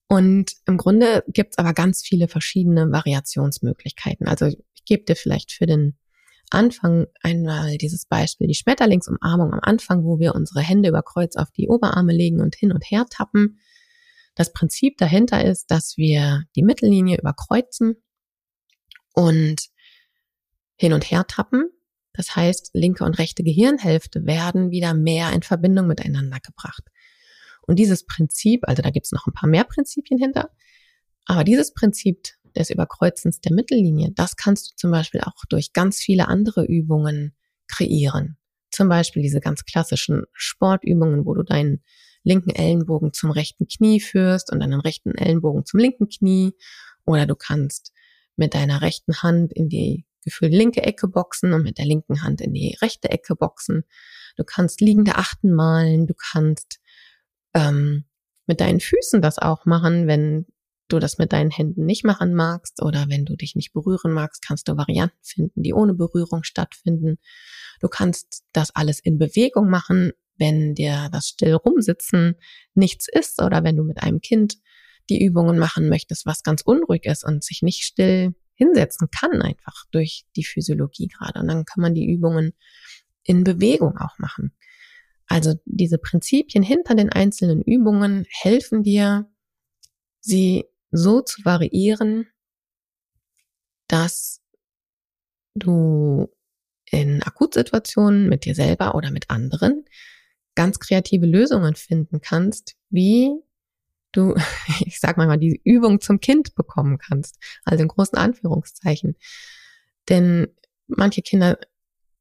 [0.07, 4.27] Und im Grunde gibt es aber ganz viele verschiedene Variationsmöglichkeiten.
[4.27, 5.97] Also ich gebe dir vielleicht für den
[6.51, 11.51] Anfang einmal dieses Beispiel, die Schmetterlingsumarmung am Anfang, wo wir unsere Hände über Kreuz auf
[11.51, 13.59] die Oberarme legen und hin und her tappen.
[14.35, 17.95] Das Prinzip dahinter ist, dass wir die Mittellinie überkreuzen
[19.13, 19.61] und
[20.75, 21.69] hin und her tappen.
[22.13, 26.83] Das heißt, linke und rechte Gehirnhälfte werden wieder mehr in Verbindung miteinander gebracht.
[27.61, 30.49] Und dieses Prinzip, also da gibt es noch ein paar mehr Prinzipien hinter,
[31.25, 35.99] aber dieses Prinzip des Überkreuzens der Mittellinie, das kannst du zum Beispiel auch durch ganz
[35.99, 37.35] viele andere Übungen
[37.67, 38.37] kreieren.
[38.71, 41.83] Zum Beispiel diese ganz klassischen Sportübungen, wo du deinen
[42.23, 46.53] linken Ellenbogen zum rechten Knie führst und deinen rechten Ellenbogen zum linken Knie.
[47.05, 47.91] Oder du kannst
[48.35, 52.41] mit deiner rechten Hand in die gefühlt linke Ecke boxen und mit der linken Hand
[52.41, 53.83] in die rechte Ecke boxen.
[54.37, 56.07] Du kannst liegende Achten malen.
[56.07, 56.79] Du kannst
[57.53, 58.05] ähm,
[58.45, 60.45] mit deinen Füßen das auch machen, wenn
[60.91, 64.45] du das mit deinen Händen nicht machen magst oder wenn du dich nicht berühren magst,
[64.45, 67.17] kannst du Varianten finden, die ohne Berührung stattfinden.
[67.79, 72.35] Du kannst das alles in Bewegung machen, wenn dir das still rumsitzen
[72.73, 74.57] nichts ist oder wenn du mit einem Kind
[75.09, 79.85] die Übungen machen möchtest, was ganz unruhig ist und sich nicht still hinsetzen kann, einfach
[79.91, 81.39] durch die Physiologie gerade.
[81.39, 82.53] Und dann kann man die Übungen
[83.23, 84.53] in Bewegung auch machen.
[85.27, 89.31] Also diese Prinzipien hinter den einzelnen Übungen helfen dir,
[90.19, 92.27] sie so zu variieren,
[93.87, 94.41] dass
[95.55, 96.29] du
[96.85, 99.85] in Akutsituationen mit dir selber oder mit anderen
[100.55, 103.31] ganz kreative Lösungen finden kannst, wie
[104.11, 104.35] du,
[104.85, 107.37] ich sag mal, die Übung zum Kind bekommen kannst.
[107.63, 109.15] Also in großen Anführungszeichen.
[110.09, 110.47] Denn
[110.87, 111.57] manche Kinder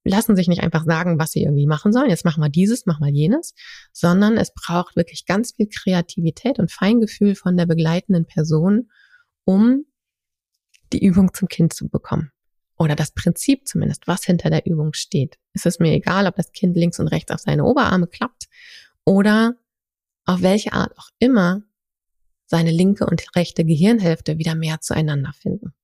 [0.05, 2.11] lassen sich nicht einfach sagen, was sie irgendwie machen sollen.
[2.11, 3.55] Jetzt mach mal dieses, mach mal jenes,
[3.93, 8.91] sondern es braucht wirklich ganz viel Kreativität und Feingefühl von der begleitenden Person,
[9.45, 9.85] um
[10.93, 12.33] die Übung zum Kind zu bekommen.
[12.77, 15.39] Oder das Prinzip zumindest, was hinter der Übung steht.
[15.53, 18.49] Es ist mir egal, ob das Kind links und rechts auf seine Oberarme klappt
[19.05, 19.55] oder
[20.25, 21.63] auf welche Art auch immer
[22.47, 25.75] seine linke und rechte Gehirnhälfte wieder mehr zueinander finden.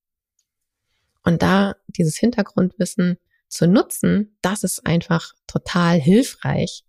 [1.23, 6.83] Und da dieses Hintergrundwissen zu nutzen, das ist einfach total hilfreich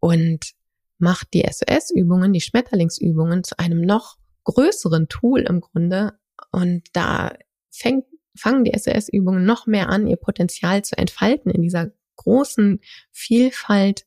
[0.00, 0.52] und
[0.98, 6.18] macht die SOS-Übungen, die Schmetterlingsübungen zu einem noch größeren Tool im Grunde.
[6.52, 7.34] Und da
[7.70, 14.06] fängt, fangen die SOS-Übungen noch mehr an, ihr Potenzial zu entfalten in dieser großen Vielfalt,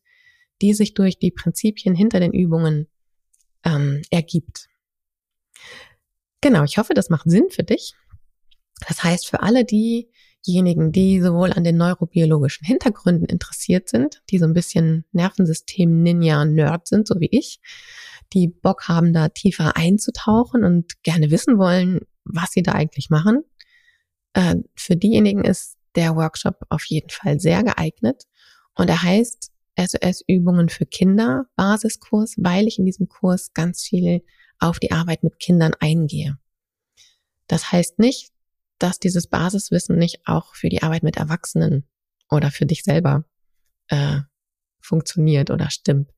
[0.62, 2.88] die sich durch die Prinzipien hinter den Übungen
[3.64, 4.68] ähm, ergibt.
[6.40, 7.94] Genau, ich hoffe, das macht Sinn für dich.
[8.86, 10.08] Das heißt, für alle, die
[10.46, 17.08] diejenigen, die sowohl an den neurobiologischen Hintergründen interessiert sind, die so ein bisschen Nervensystem-Ninja-Nerd sind,
[17.08, 17.60] so wie ich,
[18.32, 23.42] die Bock haben, da tiefer einzutauchen und gerne wissen wollen, was sie da eigentlich machen.
[24.34, 28.24] Äh, für diejenigen ist der Workshop auf jeden Fall sehr geeignet
[28.74, 34.24] und er heißt SOS-Übungen für Kinder, Basiskurs, weil ich in diesem Kurs ganz viel
[34.58, 36.38] auf die Arbeit mit Kindern eingehe.
[37.46, 38.32] Das heißt nicht,
[38.78, 41.88] dass dieses Basiswissen nicht auch für die Arbeit mit Erwachsenen
[42.30, 43.24] oder für dich selber
[43.88, 44.20] äh,
[44.80, 46.10] funktioniert oder stimmt.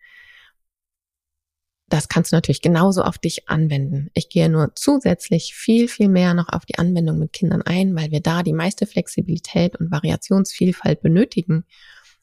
[1.88, 4.10] Das kannst du natürlich genauso auf dich anwenden.
[4.14, 8.12] Ich gehe nur zusätzlich viel, viel mehr noch auf die Anwendung mit Kindern ein, weil
[8.12, 11.64] wir da die meiste Flexibilität und Variationsvielfalt benötigen,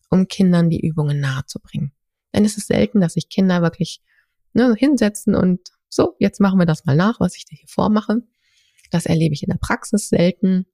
[0.10, 1.92] um Kindern die Übungen nahezubringen.
[2.34, 4.02] Denn es ist selten, dass sich Kinder wirklich
[4.54, 8.22] ne, hinsetzen und so, jetzt machen wir das mal nach, was ich dir hier vormache.
[8.92, 10.66] Das erlebe ich in der Praxis selten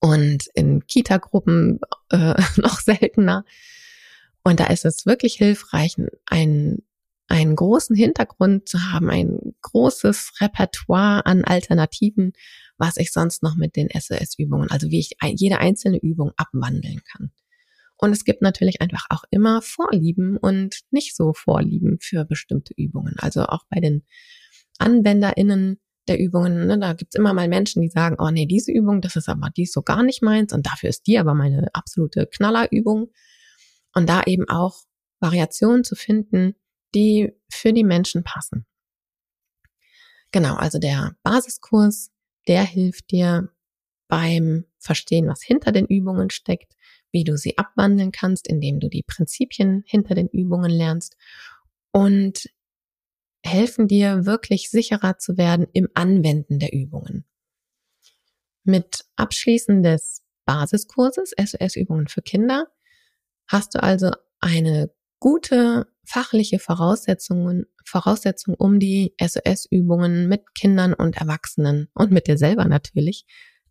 [0.00, 3.44] und in Kita-Gruppen äh, noch seltener.
[4.42, 6.82] Und da ist es wirklich hilfreich, einen,
[7.28, 12.34] einen großen Hintergrund zu haben, ein großes Repertoire an Alternativen,
[12.76, 17.32] was ich sonst noch mit den SOS-Übungen, also wie ich jede einzelne Übung abwandeln kann.
[17.96, 23.14] Und es gibt natürlich einfach auch immer Vorlieben und nicht so Vorlieben für bestimmte Übungen.
[23.18, 24.04] Also auch bei den
[24.78, 26.66] AnwenderInnen der Übungen.
[26.66, 26.78] Ne?
[26.78, 29.62] Da gibt's immer mal Menschen, die sagen, oh nee, diese Übung, das ist aber die
[29.62, 33.10] ist so gar nicht meins und dafür ist die aber meine absolute Knallerübung.
[33.94, 34.82] Und da eben auch
[35.20, 36.54] Variationen zu finden,
[36.94, 38.66] die für die Menschen passen.
[40.32, 42.10] Genau, also der Basiskurs,
[42.48, 43.50] der hilft dir
[44.08, 46.74] beim Verstehen, was hinter den Übungen steckt,
[47.12, 51.16] wie du sie abwandeln kannst, indem du die Prinzipien hinter den Übungen lernst
[51.92, 52.50] und
[53.44, 57.24] helfen dir wirklich sicherer zu werden im Anwenden der Übungen.
[58.64, 62.66] Mit Abschließen des Basiskurses SOS-Übungen für Kinder
[63.46, 71.88] hast du also eine gute fachliche Voraussetzungen, Voraussetzung, um die SOS-Übungen mit Kindern und Erwachsenen
[71.94, 73.26] und mit dir selber natürlich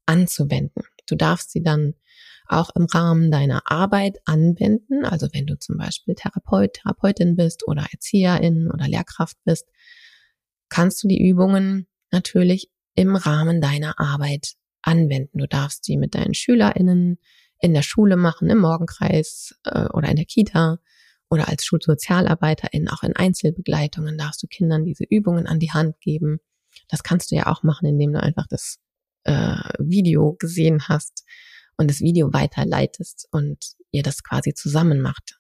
[0.06, 0.84] anzuwenden.
[1.08, 1.96] Du darfst sie dann
[2.48, 5.06] auch im Rahmen deiner Arbeit anwenden.
[5.06, 9.68] Also wenn du zum Beispiel Therapeut, Therapeutin bist oder Erzieherin oder Lehrkraft bist,
[10.70, 15.40] kannst du die Übungen natürlich im Rahmen deiner Arbeit anwenden.
[15.40, 17.18] Du darfst sie mit deinen SchülerInnen
[17.60, 20.80] in der Schule machen, im Morgenkreis äh, oder in der Kita
[21.30, 26.40] oder als Schulsozialarbeiterin, auch in Einzelbegleitungen darfst du Kindern diese Übungen an die Hand geben.
[26.90, 28.78] Das kannst du ja auch machen, indem du einfach das
[29.24, 31.24] äh, Video gesehen hast
[31.78, 35.40] und das Video weiterleitest und ihr das quasi zusammen macht.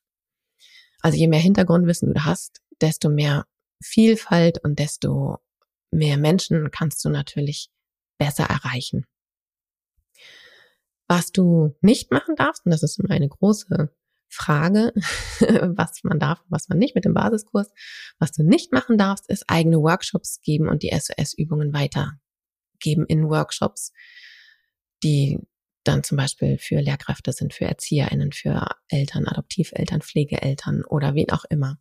[1.02, 3.46] Also je mehr Hintergrundwissen du hast, desto mehr
[3.82, 5.40] Vielfalt und desto
[5.92, 7.70] mehr Menschen kannst du natürlich
[8.18, 9.06] besser erreichen.
[11.08, 13.94] Was du nicht machen darfst, und das ist immer eine große
[14.30, 14.94] Frage,
[15.76, 17.70] was man darf und was man nicht mit dem Basiskurs,
[18.20, 23.92] was du nicht machen darfst, ist eigene Workshops geben und die SOS-Übungen weitergeben in Workshops,
[25.04, 25.40] die
[25.84, 31.46] dann zum Beispiel für Lehrkräfte sind, für ErzieherInnen, für Eltern, Adoptiveltern, Pflegeeltern oder wen auch
[31.46, 31.80] immer.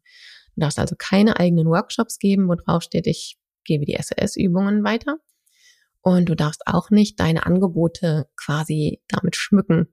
[0.54, 5.18] Du darfst also keine eigenen Workshops geben, wo drauf steht, ich gebe die SOS-Übungen weiter.
[6.00, 9.86] Und du darfst auch nicht deine Angebote quasi damit schmücken.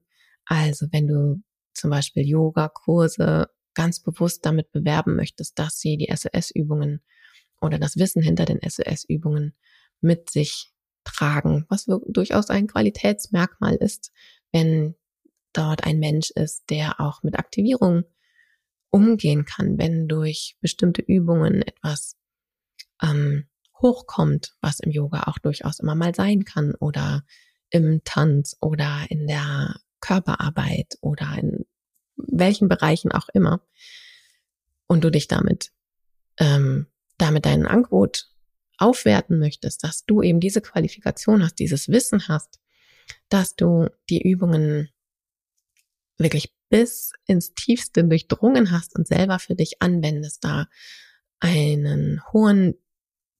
[0.44, 1.42] Also wenn du
[1.72, 7.02] zum Beispiel Yoga-Kurse ganz bewusst damit bewerben möchtest, dass sie die SOS-Übungen
[7.60, 9.54] oder das Wissen hinter den SOS-Übungen
[10.00, 10.72] mit sich
[11.04, 14.12] tragen, was durchaus ein Qualitätsmerkmal ist,
[14.52, 14.94] wenn
[15.52, 18.04] dort ein Mensch ist, der auch mit Aktivierung
[18.90, 22.16] umgehen kann, wenn durch bestimmte Übungen etwas
[23.02, 23.48] ähm,
[23.80, 27.24] hochkommt, was im Yoga auch durchaus immer mal sein kann oder
[27.70, 31.66] im Tanz oder in der Körperarbeit oder in
[32.16, 33.62] welchen Bereichen auch immer.
[34.86, 35.72] Und du dich damit
[36.38, 36.86] ähm,
[37.20, 38.26] damit dein Angebot
[38.80, 42.60] aufwerten möchtest, dass du eben diese Qualifikation hast, dieses Wissen hast,
[43.28, 44.90] dass du die Übungen
[46.18, 50.68] wirklich bis ins Tiefste durchdrungen hast und selber für dich anwendest, da
[51.40, 52.74] einen hohen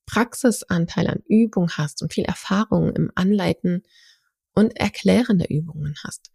[0.07, 3.85] Praxisanteil an Übung hast und viel Erfahrung im Anleiten
[4.55, 6.33] und Erklären der Übungen hast.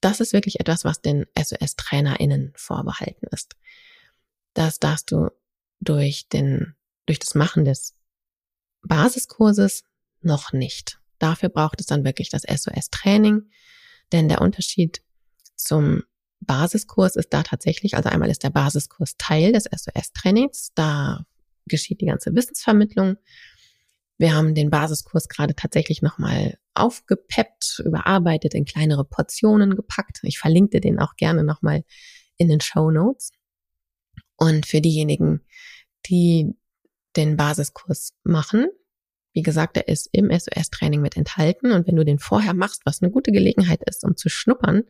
[0.00, 3.56] Das ist wirklich etwas, was den SOS-TrainerInnen vorbehalten ist.
[4.54, 5.30] Das darfst du
[5.80, 6.76] durch den,
[7.10, 7.96] durch das Machen des
[8.82, 9.82] Basiskurses
[10.20, 11.00] noch nicht.
[11.18, 13.50] Dafür braucht es dann wirklich das SOS-Training,
[14.12, 15.02] denn der Unterschied
[15.56, 16.04] zum
[16.38, 21.26] Basiskurs ist da tatsächlich, also einmal ist der Basiskurs Teil des SOS-Trainings, da
[21.66, 23.16] geschieht die ganze Wissensvermittlung.
[24.16, 30.20] Wir haben den Basiskurs gerade tatsächlich nochmal aufgepeppt, überarbeitet, in kleinere Portionen gepackt.
[30.22, 31.82] Ich verlinkte den auch gerne nochmal
[32.36, 33.32] in den Show Notes.
[34.36, 35.44] Und für diejenigen,
[36.06, 36.54] die
[37.16, 38.68] den Basiskurs machen,
[39.32, 41.72] wie gesagt, der ist im SOS-Training mit enthalten.
[41.72, 44.82] Und wenn du den vorher machst, was eine gute Gelegenheit ist, um zu schnuppern,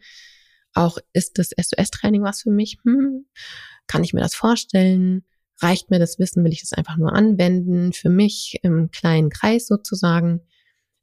[0.73, 2.79] auch ist das SOS-Training was für mich?
[2.85, 3.27] Hm,
[3.87, 5.25] kann ich mir das vorstellen?
[5.59, 6.43] Reicht mir das Wissen?
[6.45, 10.41] Will ich das einfach nur anwenden für mich im kleinen Kreis sozusagen?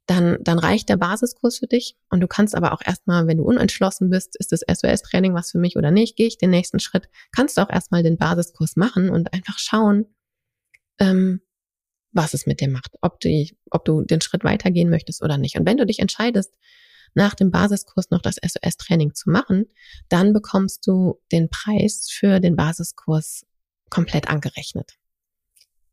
[0.06, 1.96] Dann, dann reicht der Basiskurs für dich.
[2.08, 5.58] Und du kannst aber auch erstmal, wenn du unentschlossen bist, ist das SOS-Training was für
[5.58, 9.10] mich oder nicht, gehe ich den nächsten Schritt, kannst du auch erstmal den Basiskurs machen
[9.10, 10.06] und einfach schauen,
[10.98, 11.40] ähm,
[12.12, 15.58] was es mit dir macht, ob du, ob du den Schritt weitergehen möchtest oder nicht.
[15.58, 16.52] Und wenn du dich entscheidest,
[17.14, 19.66] nach dem Basiskurs noch das SOS-Training zu machen,
[20.08, 23.46] dann bekommst du den Preis für den Basiskurs
[23.90, 24.94] komplett angerechnet.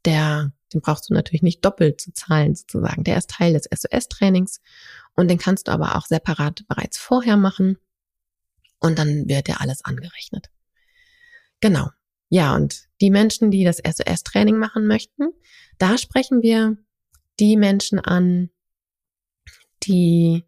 [0.04, 3.04] Der, den brauchst du natürlich nicht doppelt zu zahlen sozusagen.
[3.04, 4.62] Der ist Teil des SOS-Trainings
[5.16, 7.78] und den kannst du aber auch separat bereits vorher machen
[8.80, 10.50] und dann wird dir alles angerechnet.
[11.60, 11.90] Genau.
[12.30, 15.30] Ja, und die Menschen, die das SOS-Training machen möchten,
[15.78, 16.78] da sprechen wir
[17.40, 18.50] die Menschen an,
[19.84, 20.44] die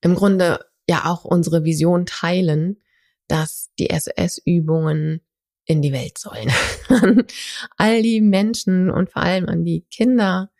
[0.00, 2.82] im Grunde ja auch unsere Vision teilen,
[3.28, 5.20] dass die SOS-Übungen
[5.64, 6.50] in die Welt sollen.
[6.88, 7.24] an
[7.76, 10.50] all die Menschen und vor allem an die Kinder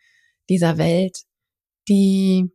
[0.49, 1.23] dieser Welt,
[1.87, 2.51] die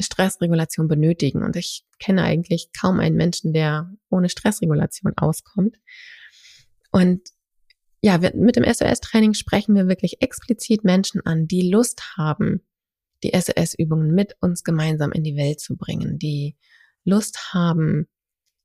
[0.00, 1.42] Stressregulation benötigen.
[1.42, 5.76] Und ich kenne eigentlich kaum einen Menschen, der ohne Stressregulation auskommt.
[6.90, 7.28] Und
[8.00, 12.60] ja, mit dem SOS-Training sprechen wir wirklich explizit Menschen an, die Lust haben,
[13.24, 16.56] die SOS-Übungen mit uns gemeinsam in die Welt zu bringen, die
[17.04, 18.06] Lust haben,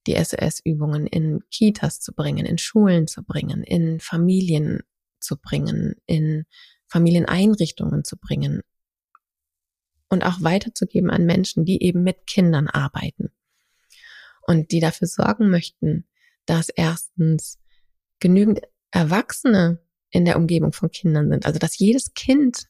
[0.06, 4.82] die SOS-Übungen in Kitas zu bringen, in Schulen zu bringen, in Familien
[5.20, 6.46] zu bringen, in
[6.88, 8.62] Familieneinrichtungen zu bringen
[10.10, 13.32] und auch weiterzugeben an Menschen, die eben mit Kindern arbeiten
[14.42, 16.06] und die dafür sorgen möchten,
[16.46, 17.58] dass erstens
[18.24, 19.78] genügend Erwachsene
[20.10, 22.70] in der Umgebung von Kindern sind, also dass jedes Kind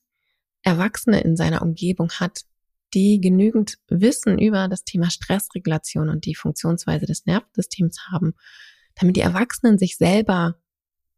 [0.63, 2.41] Erwachsene in seiner Umgebung hat,
[2.93, 8.33] die genügend Wissen über das Thema Stressregulation und die Funktionsweise des Nervensystems haben,
[8.95, 10.55] damit die Erwachsenen sich selber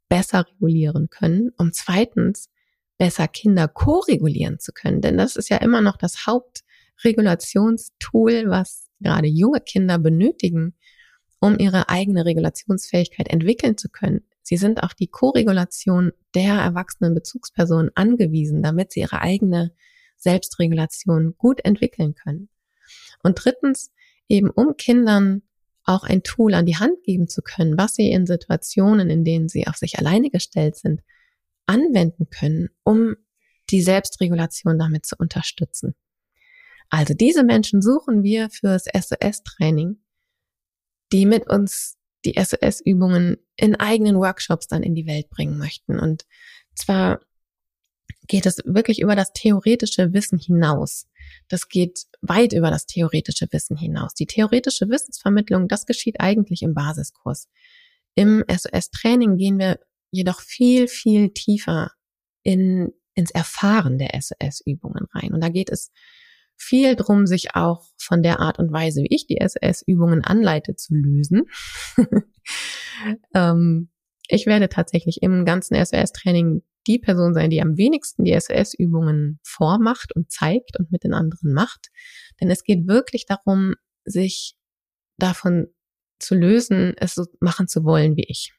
[0.10, 2.50] besser regulieren können, um zweitens
[2.98, 5.00] besser Kinder ko-regulieren zu können.
[5.02, 10.76] Denn das ist ja immer noch das Hauptregulationstool, was gerade junge Kinder benötigen,
[11.46, 14.24] um ihre eigene Regulationsfähigkeit entwickeln zu können.
[14.42, 19.72] Sie sind auf die Koregulation der erwachsenen Bezugspersonen angewiesen, damit sie ihre eigene
[20.18, 22.50] Selbstregulation gut entwickeln können.
[23.22, 23.92] Und drittens,
[24.28, 25.44] eben um Kindern
[25.84, 29.48] auch ein Tool an die Hand geben zu können, was sie in Situationen, in denen
[29.48, 31.02] sie auf sich alleine gestellt sind,
[31.68, 33.16] anwenden können, um
[33.70, 35.94] die Selbstregulation damit zu unterstützen.
[36.90, 39.98] Also diese Menschen suchen wir fürs SOS-Training,
[41.12, 46.00] die mit uns die SOS-Übungen in eigenen Workshops dann in die Welt bringen möchten.
[46.00, 46.26] Und
[46.76, 47.20] zwar
[48.28, 51.08] geht es wirklich über das theoretische Wissen hinaus.
[51.48, 54.14] Das geht weit über das theoretische Wissen hinaus.
[54.16, 57.48] Die theoretische Wissensvermittlung, das geschieht eigentlich im Basiskurs.
[58.16, 59.80] Im SOS-Training gehen wir
[60.12, 61.92] jedoch viel, viel tiefer
[62.44, 65.34] in, ins Erfahren der SOS-Übungen rein.
[65.34, 65.92] Und da geht es
[66.58, 70.94] viel drum, sich auch von der Art und Weise, wie ich die SOS-Übungen anleite, zu
[70.96, 71.44] lösen.
[73.34, 73.90] ähm,
[74.28, 80.16] ich werde tatsächlich im ganzen SOS-Training die Person sein, die am wenigsten die SOS-Übungen vormacht
[80.16, 81.90] und zeigt und mit den anderen macht.
[82.40, 84.56] Denn es geht wirklich darum, sich
[85.18, 85.68] davon
[86.20, 88.54] zu lösen, es so machen zu wollen wie ich.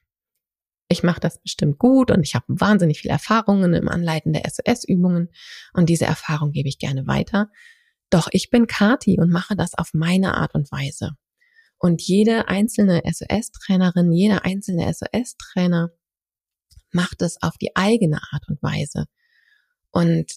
[0.89, 5.31] Ich mache das bestimmt gut und ich habe wahnsinnig viele Erfahrungen im Anleiten der SOS-Übungen
[5.73, 7.51] und diese Erfahrung gebe ich gerne weiter.
[8.11, 11.13] Doch ich bin Kati und mache das auf meine Art und Weise.
[11.79, 15.91] Und jede einzelne SOS-Trainerin, jeder einzelne SOS-Trainer
[16.93, 19.07] macht es auf die eigene Art und Weise.
[19.91, 20.33] Und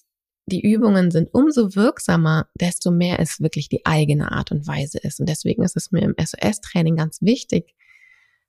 [0.47, 5.19] die Übungen sind umso wirksamer, desto mehr es wirklich die eigene Art und Weise ist.
[5.19, 7.75] Und deswegen ist es mir im SOS-Training ganz wichtig,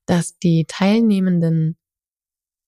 [0.07, 1.77] dass die Teilnehmenden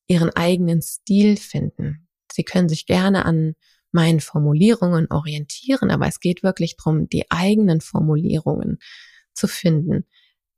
[0.07, 2.09] ihren eigenen Stil finden.
[2.31, 3.55] Sie können sich gerne an
[3.93, 8.79] meinen Formulierungen orientieren, aber es geht wirklich darum, die eigenen Formulierungen
[9.35, 10.07] zu finden,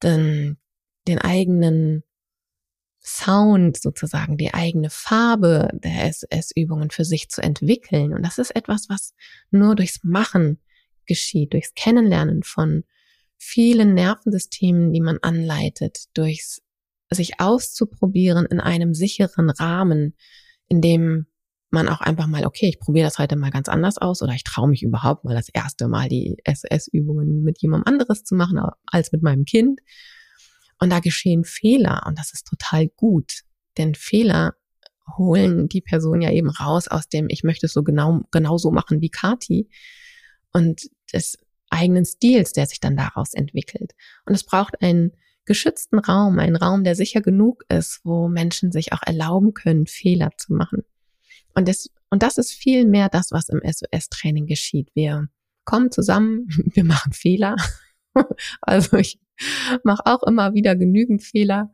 [0.03, 0.59] den,
[1.07, 2.05] den eigenen
[3.07, 8.15] Sound sozusagen, die eigene Farbe der SS-Übungen für sich zu entwickeln.
[8.15, 9.15] Und das ist etwas, was
[9.51, 10.59] nur durchs Machen
[11.05, 12.85] geschieht, durchs Kennenlernen von
[13.37, 16.63] vielen Nervensystemen, die man anleitet, durchs
[17.11, 20.17] sich auszuprobieren in einem sicheren Rahmen,
[20.69, 21.27] in dem
[21.75, 24.45] man auch einfach mal, okay, ich probiere das heute mal ganz anders aus oder ich
[24.45, 29.13] traue mich überhaupt mal das erste Mal die SS-Übungen mit jemandem anderes zu machen als
[29.13, 29.81] mit meinem Kind
[30.79, 33.43] und da geschehen Fehler und das ist total gut,
[33.77, 34.55] denn Fehler
[35.19, 38.71] holen die Person ja eben raus aus dem, ich möchte es so genau, genau so
[38.71, 39.69] machen wie Kati
[40.53, 41.39] und des
[41.71, 43.93] eigenen Stils, der sich dann daraus entwickelt.
[44.27, 45.13] Und es braucht einen
[45.45, 50.31] geschützten Raum, einen Raum, der sicher genug ist, wo Menschen sich auch erlauben können, Fehler
[50.39, 50.85] zu machen.
[51.55, 54.89] Und das, und das ist viel mehr das, was im SOS-Training geschieht.
[54.95, 55.29] Wir
[55.65, 57.57] kommen zusammen, wir machen Fehler.
[58.61, 59.19] also ich
[59.83, 61.71] mache auch immer wieder genügend Fehler,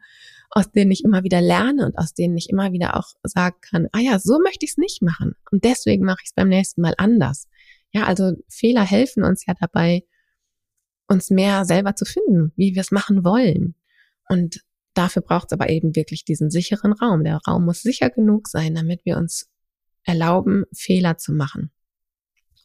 [0.51, 3.89] aus denen ich immer wieder lerne und aus denen ich immer wieder auch sagen kann,
[3.93, 5.35] ah ja, so möchte ich es nicht machen.
[5.51, 7.49] Und deswegen mache ich es beim nächsten Mal anders.
[7.93, 10.05] Ja, also Fehler helfen uns ja dabei,
[11.07, 13.75] uns mehr selber zu finden, wie wir es machen wollen.
[14.29, 14.61] Und
[14.95, 17.25] dafür braucht es aber eben wirklich diesen sicheren Raum.
[17.25, 19.49] Der Raum muss sicher genug sein, damit wir uns
[20.05, 21.71] erlauben, Fehler zu machen.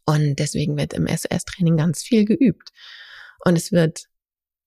[0.06, 2.72] Und deswegen wird im SOS-Training ganz viel geübt.
[3.44, 4.08] Und es wird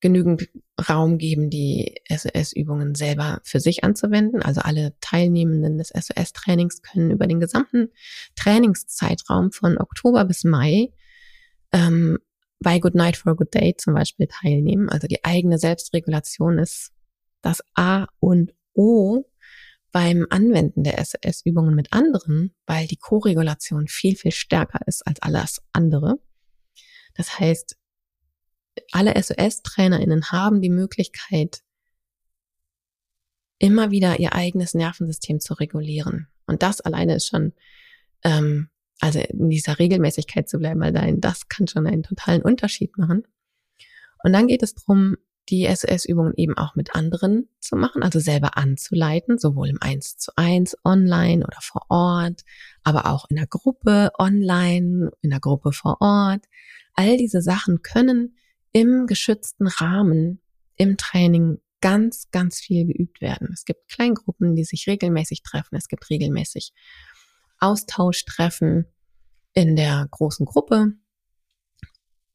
[0.00, 0.48] genügend
[0.88, 4.42] Raum geben, die SOS-Übungen selber für sich anzuwenden.
[4.42, 7.90] Also alle Teilnehmenden des SOS-Trainings können über den gesamten
[8.37, 10.92] Trainingszeitraum von Oktober bis Mai
[11.72, 12.18] ähm,
[12.61, 14.88] bei Good Night for a Good Day zum Beispiel teilnehmen.
[14.88, 16.92] Also die eigene Selbstregulation ist
[17.42, 19.24] das A und O
[19.90, 25.62] beim Anwenden der SOS-Übungen mit anderen, weil die Koregulation viel, viel stärker ist als alles
[25.72, 26.18] andere.
[27.14, 27.77] Das heißt,
[28.92, 31.62] alle SOS-TrainerInnen haben die Möglichkeit,
[33.58, 36.29] immer wieder ihr eigenes Nervensystem zu regulieren.
[36.46, 37.52] Und das alleine ist schon,
[38.23, 38.69] ähm,
[39.00, 43.25] also in dieser Regelmäßigkeit zu bleiben, allein das kann schon einen totalen Unterschied machen.
[44.23, 45.17] Und dann geht es darum,
[45.49, 50.33] die SOS-Übungen eben auch mit anderen zu machen, also selber anzuleiten, sowohl im 1 zu
[50.37, 52.42] 1 online oder vor Ort,
[52.83, 56.44] aber auch in der Gruppe online, in der Gruppe vor Ort.
[56.94, 58.37] All diese Sachen können
[58.73, 60.40] im geschützten Rahmen
[60.77, 63.51] im Training ganz, ganz viel geübt werden.
[63.53, 65.77] Es gibt Kleingruppen, die sich regelmäßig treffen.
[65.77, 66.73] Es gibt regelmäßig
[67.61, 68.87] Austauschtreffen
[69.53, 70.92] in der großen Gruppe.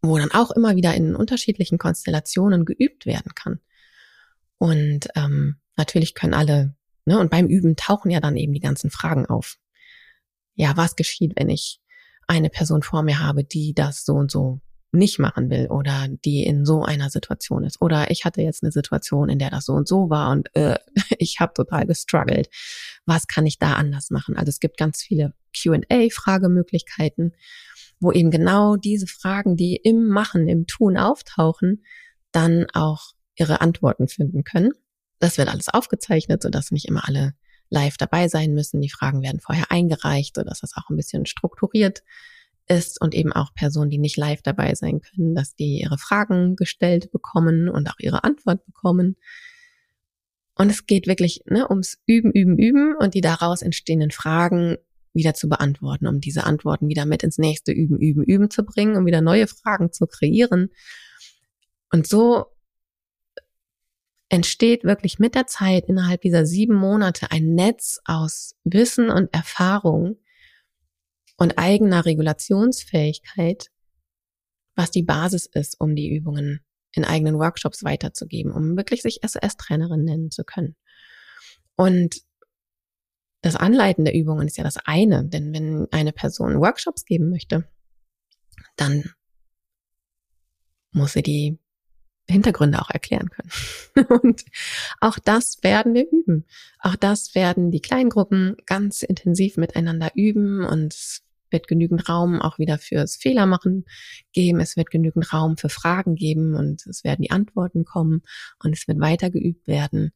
[0.03, 3.59] Wo dann auch immer wieder in unterschiedlichen Konstellationen geübt werden kann.
[4.57, 6.75] Und ähm, natürlich können alle,
[7.05, 9.57] ne, und beim Üben tauchen ja dann eben die ganzen Fragen auf.
[10.55, 11.79] Ja, was geschieht, wenn ich
[12.27, 14.59] eine Person vor mir habe, die das so und so
[14.91, 17.81] nicht machen will oder die in so einer Situation ist.
[17.81, 20.77] Oder ich hatte jetzt eine Situation, in der das so und so war und äh,
[21.17, 22.49] ich habe total gestruggelt.
[23.05, 24.37] Was kann ich da anders machen?
[24.37, 27.33] Also es gibt ganz viele QA-Fragemöglichkeiten,
[28.03, 31.83] wo eben genau diese Fragen, die im Machen, im Tun auftauchen,
[32.31, 34.71] dann auch ihre Antworten finden können.
[35.19, 37.33] Das wird alles aufgezeichnet, sodass nicht immer alle
[37.69, 38.81] live dabei sein müssen.
[38.81, 42.03] Die Fragen werden vorher eingereicht, sodass das auch ein bisschen strukturiert
[42.67, 46.55] ist und eben auch Personen, die nicht live dabei sein können, dass die ihre Fragen
[46.55, 49.17] gestellt bekommen und auch ihre Antwort bekommen.
[50.55, 54.77] Und es geht wirklich ne, ums Üben, Üben, Üben und die daraus entstehenden Fragen
[55.14, 58.95] wieder zu beantworten, um diese Antworten wieder mit ins nächste Üben, Üben, Üben zu bringen,
[58.97, 60.70] um wieder neue Fragen zu kreieren.
[61.91, 62.45] Und so
[64.30, 70.18] entsteht wirklich mit der Zeit innerhalb dieser sieben Monate ein Netz aus Wissen und Erfahrung,
[71.38, 73.68] und eigener Regulationsfähigkeit,
[74.76, 76.61] was die Basis ist, um die Übungen
[76.93, 80.76] in eigenen Workshops weiterzugeben, um wirklich sich SOS-Trainerin nennen zu können.
[81.76, 82.22] Und
[83.43, 87.65] das Anleiten der Übungen ist ja das eine, denn wenn eine Person Workshops geben möchte,
[88.77, 89.03] dann
[90.93, 91.59] muss sie die
[92.29, 93.49] Hintergründe auch erklären können.
[94.21, 94.45] Und
[95.01, 96.45] auch das werden wir üben.
[96.79, 102.59] Auch das werden die Kleingruppen ganz intensiv miteinander üben und es wird genügend Raum auch
[102.59, 103.85] wieder fürs Fehlermachen
[104.31, 104.61] geben.
[104.61, 108.21] Es wird genügend Raum für Fragen geben und es werden die Antworten kommen
[108.63, 110.13] und es wird weiter geübt werden.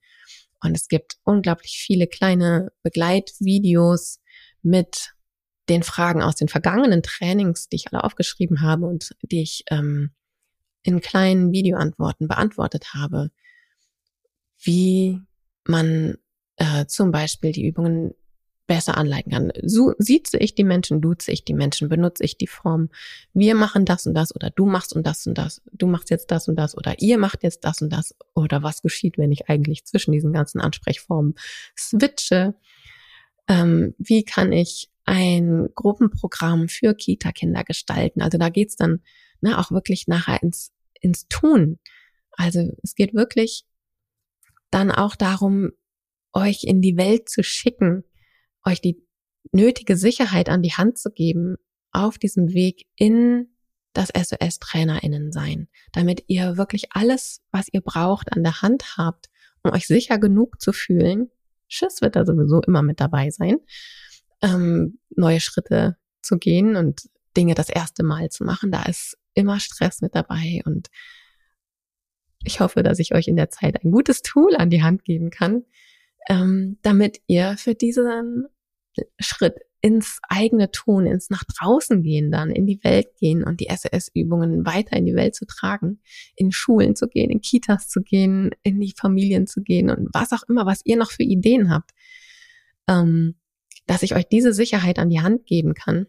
[0.61, 4.19] Und es gibt unglaublich viele kleine Begleitvideos
[4.61, 5.13] mit
[5.69, 10.11] den Fragen aus den vergangenen Trainings, die ich alle aufgeschrieben habe und die ich ähm,
[10.83, 13.31] in kleinen Videoantworten beantwortet habe,
[14.59, 15.19] wie
[15.65, 16.15] man
[16.55, 18.13] äh, zum Beispiel die Übungen
[18.67, 19.51] besser anleiten kann.
[19.63, 22.89] So sieze ich die Menschen, duze ich die Menschen, benutze ich die Form.
[23.33, 25.61] Wir machen das und das oder du machst und das und das.
[25.71, 28.13] Du machst jetzt das und das oder ihr macht jetzt das und das.
[28.35, 31.35] Oder was geschieht, wenn ich eigentlich zwischen diesen ganzen Ansprechformen
[31.77, 32.55] switche?
[33.47, 38.21] Ähm, wie kann ich ein Gruppenprogramm für Kita-Kinder gestalten?
[38.21, 39.01] Also da geht's dann
[39.39, 41.79] ne, auch wirklich nachher ins ins Tun.
[42.31, 43.65] Also es geht wirklich
[44.71, 45.71] dann auch darum,
[46.33, 48.03] euch in die Welt zu schicken,
[48.67, 49.01] euch die
[49.51, 51.57] nötige Sicherheit an die Hand zu geben
[51.91, 53.47] auf diesem Weg in
[53.93, 59.29] das SOS-TrainerInnen sein, damit ihr wirklich alles, was ihr braucht, an der Hand habt,
[59.63, 61.31] um euch sicher genug zu fühlen.
[61.67, 63.57] Schiss wird da sowieso immer mit dabei sein,
[64.41, 68.71] ähm, neue Schritte zu gehen und Dinge das erste Mal zu machen.
[68.71, 70.89] Da ist immer Stress mit dabei und
[72.43, 75.31] ich hoffe, dass ich euch in der Zeit ein gutes Tool an die Hand geben
[75.31, 75.63] kann,
[76.29, 78.45] ähm, damit ihr für diesen
[79.19, 83.69] Schritt ins eigene Tun, ins nach draußen gehen dann, in die Welt gehen und die
[83.69, 86.01] SOS-Übungen weiter in die Welt zu tragen,
[86.35, 90.33] in Schulen zu gehen, in Kitas zu gehen, in die Familien zu gehen und was
[90.33, 91.91] auch immer, was ihr noch für Ideen habt,
[92.87, 93.35] ähm,
[93.85, 96.07] dass ich euch diese Sicherheit an die Hand geben kann,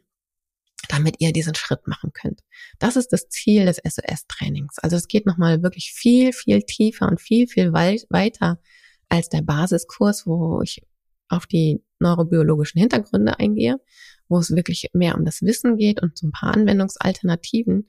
[0.89, 2.41] damit ihr diesen Schritt machen könnt.
[2.79, 4.79] Das ist das Ziel des SOS-Trainings.
[4.79, 8.61] Also es geht nochmal wirklich viel, viel tiefer und viel, viel weiter
[9.09, 10.83] als der Basiskurs, wo ich
[11.29, 13.81] auf die neurobiologischen Hintergründe eingehe,
[14.29, 17.89] wo es wirklich mehr um das Wissen geht und so ein paar Anwendungsalternativen.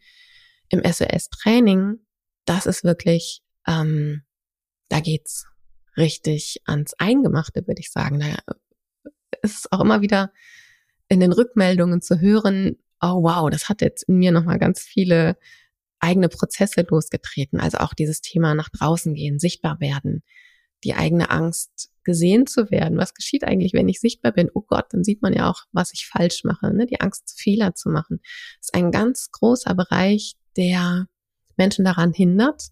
[0.70, 1.98] Im SOS-Training,
[2.46, 4.24] das ist wirklich, ähm,
[4.90, 5.46] da geht's
[5.98, 8.20] richtig ans Eingemachte, würde ich sagen.
[8.20, 8.28] Da
[9.42, 10.32] ist es auch immer wieder
[11.08, 15.38] in den Rückmeldungen zu hören, oh wow, das hat jetzt in mir nochmal ganz viele
[16.00, 17.60] eigene Prozesse losgetreten.
[17.60, 20.24] Also auch dieses Thema nach draußen gehen, sichtbar werden,
[20.84, 22.98] die eigene Angst gesehen zu werden.
[22.98, 24.50] Was geschieht eigentlich, wenn ich sichtbar bin?
[24.54, 26.74] Oh Gott, dann sieht man ja auch, was ich falsch mache.
[26.74, 26.86] Ne?
[26.86, 28.20] Die Angst, Fehler zu machen.
[28.60, 31.08] Ist ein ganz großer Bereich, der
[31.58, 32.70] Menschen daran hindert,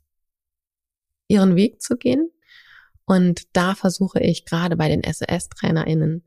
[1.28, 2.32] ihren Weg zu gehen.
[3.06, 6.27] Und da versuche ich gerade bei den SOS-TrainerInnen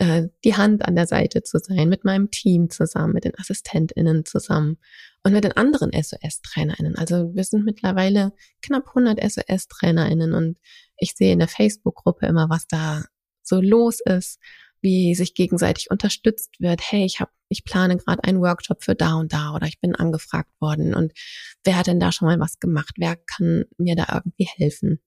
[0.00, 4.24] äh, die Hand an der Seite zu sein, mit meinem Team zusammen, mit den AssistentInnen
[4.24, 4.78] zusammen
[5.22, 6.96] und mit den anderen SOS-TrainerInnen.
[6.96, 8.32] Also wir sind mittlerweile
[8.62, 10.58] knapp 100 SOS-TrainerInnen und
[10.96, 13.04] ich sehe in der Facebook-Gruppe immer, was da
[13.42, 14.40] so los ist,
[14.80, 16.80] wie sich gegenseitig unterstützt wird.
[16.80, 19.94] Hey, ich habe, ich plane gerade einen Workshop für da und da oder ich bin
[19.94, 21.12] angefragt worden und
[21.62, 22.94] wer hat denn da schon mal was gemacht?
[22.96, 25.02] Wer kann mir da irgendwie helfen?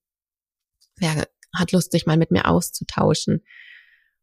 [0.98, 3.42] Wer hat Lust, sich mal mit mir auszutauschen?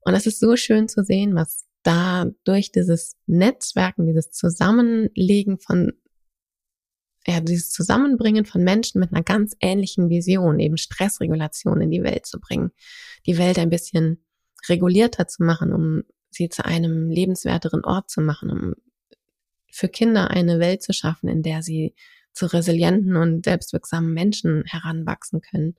[0.01, 5.93] Und es ist so schön zu sehen, was da durch dieses Netzwerken, dieses Zusammenlegen von
[7.27, 12.27] ja, dieses Zusammenbringen von Menschen mit einer ganz ähnlichen Vision, eben Stressregulation in die Welt
[12.27, 12.71] zu bringen,
[13.27, 14.25] die Welt ein bisschen
[14.69, 18.75] regulierter zu machen, um sie zu einem lebenswerteren Ort zu machen, um
[19.71, 21.95] für Kinder eine Welt zu schaffen, in der sie
[22.33, 25.75] zu resilienten und selbstwirksamen Menschen heranwachsen können.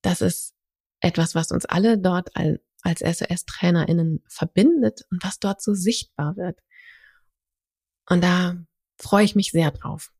[0.00, 0.54] Das ist
[1.00, 2.30] etwas, was uns alle dort
[2.82, 6.60] als SOS-TrainerInnen verbindet und was dort so sichtbar wird.
[8.08, 8.56] Und da
[8.98, 10.12] freue ich mich sehr drauf.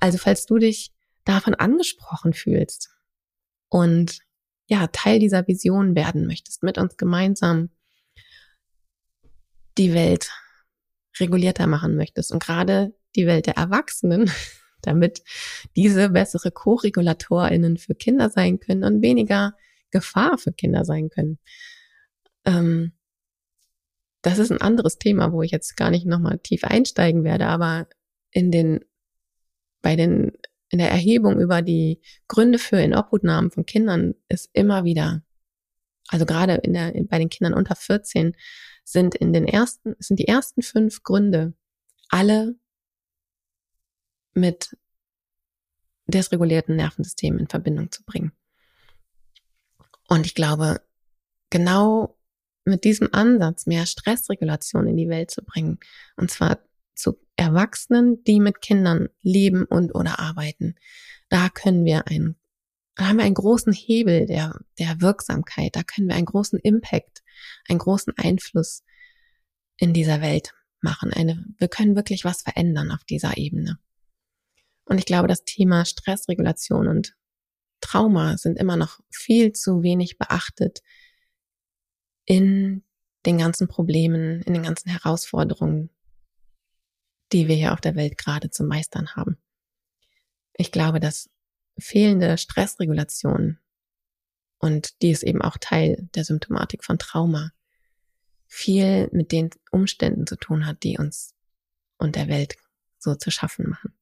[0.00, 0.92] Also falls du dich
[1.24, 2.90] davon angesprochen fühlst
[3.68, 4.20] und
[4.66, 7.70] ja, Teil dieser Vision werden möchtest, mit uns gemeinsam
[9.78, 10.30] die Welt
[11.20, 14.30] regulierter machen möchtest und gerade die Welt der Erwachsenen,
[14.82, 15.22] damit
[15.76, 19.54] diese bessere Co-RegulatorInnen für Kinder sein können und weniger
[19.90, 21.38] Gefahr für Kinder sein können.
[22.44, 22.92] Ähm,
[24.22, 27.88] das ist ein anderes Thema, wo ich jetzt gar nicht nochmal tief einsteigen werde, aber
[28.30, 28.84] in den,
[29.82, 30.32] bei den,
[30.70, 35.22] in der Erhebung über die Gründe für Inobhutnahmen von Kindern ist immer wieder,
[36.08, 38.36] also gerade in der, bei den Kindern unter 14
[38.84, 41.54] sind in den ersten, sind die ersten fünf Gründe
[42.08, 42.54] alle
[44.34, 44.76] mit
[46.06, 48.32] desregulierten Nervensystemen in Verbindung zu bringen.
[50.08, 50.80] Und ich glaube,
[51.50, 52.16] genau
[52.64, 55.78] mit diesem Ansatz mehr Stressregulation in die Welt zu bringen,
[56.16, 56.60] und zwar
[56.94, 60.76] zu Erwachsenen, die mit Kindern leben und oder arbeiten,
[61.28, 62.36] da können wir einen,
[62.94, 67.22] da haben wir einen großen Hebel der, der Wirksamkeit, da können wir einen großen Impact,
[67.68, 68.84] einen großen Einfluss
[69.78, 71.12] in dieser Welt machen.
[71.12, 73.78] Eine, wir können wirklich was verändern auf dieser Ebene.
[74.84, 77.16] Und ich glaube, das Thema Stressregulation und
[77.80, 80.82] Trauma sind immer noch viel zu wenig beachtet
[82.24, 82.82] in
[83.26, 85.90] den ganzen Problemen, in den ganzen Herausforderungen,
[87.32, 89.38] die wir hier auf der Welt gerade zu meistern haben.
[90.54, 91.30] Ich glaube, dass
[91.78, 93.58] fehlende Stressregulation
[94.58, 97.50] und die ist eben auch Teil der Symptomatik von Trauma,
[98.46, 101.34] viel mit den Umständen zu tun hat, die uns
[101.96, 102.56] und der Welt
[102.98, 103.94] so zu schaffen machen.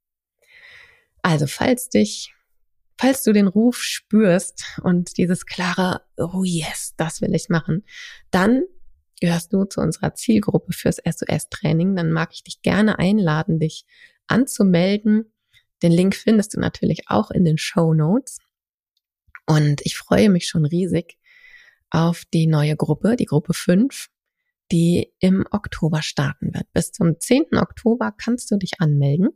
[1.22, 2.34] Also, falls dich,
[3.00, 7.82] falls du den Ruf spürst und dieses klare, oh yes, das will ich machen,
[8.30, 8.64] dann
[9.22, 11.96] gehörst du zu unserer Zielgruppe fürs SOS-Training.
[11.96, 13.86] Dann mag ich dich gerne einladen, dich
[14.26, 15.32] anzumelden.
[15.82, 18.36] Den Link findest du natürlich auch in den Show Notes.
[19.46, 21.16] Und ich freue mich schon riesig
[21.88, 24.10] auf die neue Gruppe, die Gruppe 5,
[24.72, 26.70] die im Oktober starten wird.
[26.74, 27.56] Bis zum 10.
[27.56, 29.30] Oktober kannst du dich anmelden.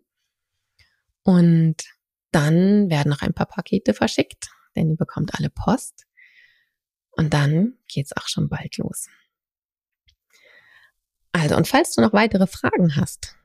[1.23, 1.94] Und
[2.35, 6.07] dann werden noch ein paar Pakete verschickt, denn ihr bekommt alle Post.
[7.13, 9.09] Und dann geht's auch schon bald los.
[11.33, 13.37] Also, und falls du noch weitere Fragen hast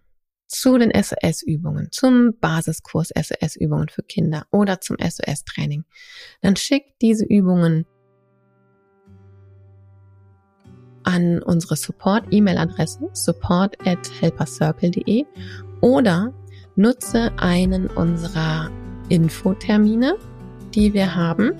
[0.47, 5.85] zu den SOS-Übungen, zum Basiskurs SOS-Übungen für Kinder oder zum SOS-Training,
[6.41, 7.85] dann schick diese Übungen
[11.03, 15.25] an unsere Support-E-Mail-Adresse support at helpercircle.de
[15.81, 16.33] oder
[16.75, 18.71] nutze einen unserer
[19.09, 20.15] Infotermine,
[20.73, 21.51] die wir haben.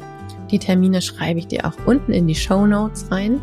[0.52, 3.40] Die Termine schreibe ich dir auch unten in die Show Notes rein.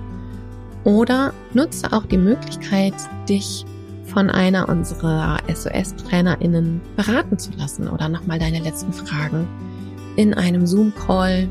[0.85, 2.95] Oder nutze auch die Möglichkeit,
[3.29, 3.65] dich
[4.07, 9.47] von einer unserer SOS-TrainerInnen beraten zu lassen oder nochmal deine letzten Fragen
[10.15, 11.49] in einem Zoom-Call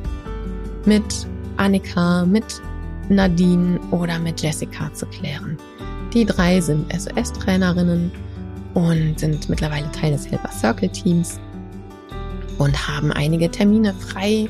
[0.86, 1.28] mit
[1.58, 2.62] Annika, mit
[3.10, 5.58] Nadine oder mit Jessica zu klären.
[6.14, 8.12] Die drei sind SOS-Trainerinnen
[8.74, 11.40] und sind mittlerweile Teil des Helper Circle Teams
[12.58, 14.48] und haben einige Termine frei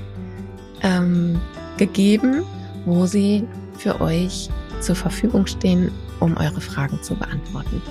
[0.82, 1.39] ähm,
[1.78, 2.43] gegeben,
[2.86, 3.47] wo sie
[3.78, 4.49] für euch
[4.80, 7.82] zur Verfügung stehen, um eure Fragen zu beantworten.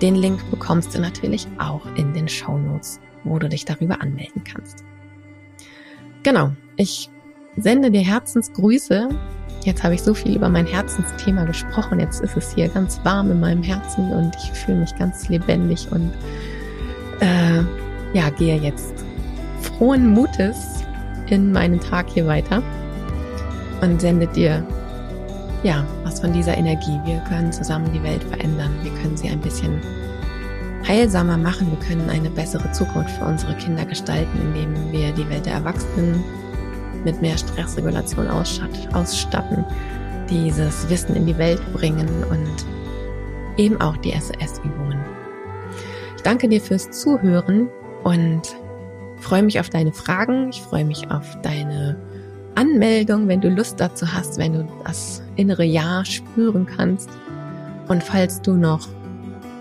[0.00, 4.44] Den Link bekommst du natürlich auch in den Show Notes, wo du dich darüber anmelden
[4.44, 4.84] kannst.
[6.22, 7.10] Genau, ich
[7.56, 9.08] sende dir Herzensgrüße
[9.66, 11.98] Jetzt habe ich so viel über mein Herzensthema gesprochen.
[11.98, 15.88] Jetzt ist es hier ganz warm in meinem Herzen und ich fühle mich ganz lebendig
[15.90, 16.12] und
[17.18, 17.64] äh,
[18.16, 19.04] ja, gehe jetzt
[19.76, 20.84] frohen Mutes
[21.28, 22.62] in meinen Tag hier weiter
[23.82, 24.64] und sende dir
[25.62, 26.98] ja was von dieser Energie.
[27.04, 28.72] Wir können zusammen die Welt verändern.
[28.82, 29.80] Wir können sie ein bisschen
[30.86, 31.70] heilsamer machen.
[31.70, 36.22] Wir können eine bessere Zukunft für unsere Kinder gestalten, indem wir die Welt der Erwachsenen
[37.04, 39.64] mit mehr Stressregulation ausstatten,
[40.30, 42.66] dieses Wissen in die Welt bringen und
[43.56, 44.98] eben auch die SOS-Übungen.
[46.16, 47.68] Ich danke dir fürs Zuhören
[48.02, 48.56] und
[49.20, 50.50] freue mich auf deine Fragen.
[50.50, 51.96] Ich freue mich auf deine
[52.54, 57.10] Anmeldung, wenn du Lust dazu hast, wenn du das innere Ja spüren kannst.
[57.88, 58.88] Und falls du noch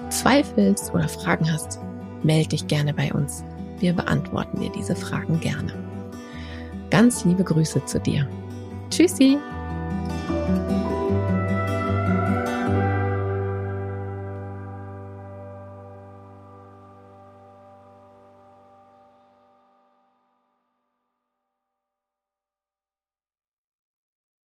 [0.10, 1.80] zweifelst oder Fragen hast,
[2.24, 3.44] melde dich gerne bei uns
[3.80, 5.74] Wir beantworten dir diese Fragen gerne.
[6.90, 8.28] Ganz liebe Grüße zu dir.
[8.90, 9.38] Tschüssi!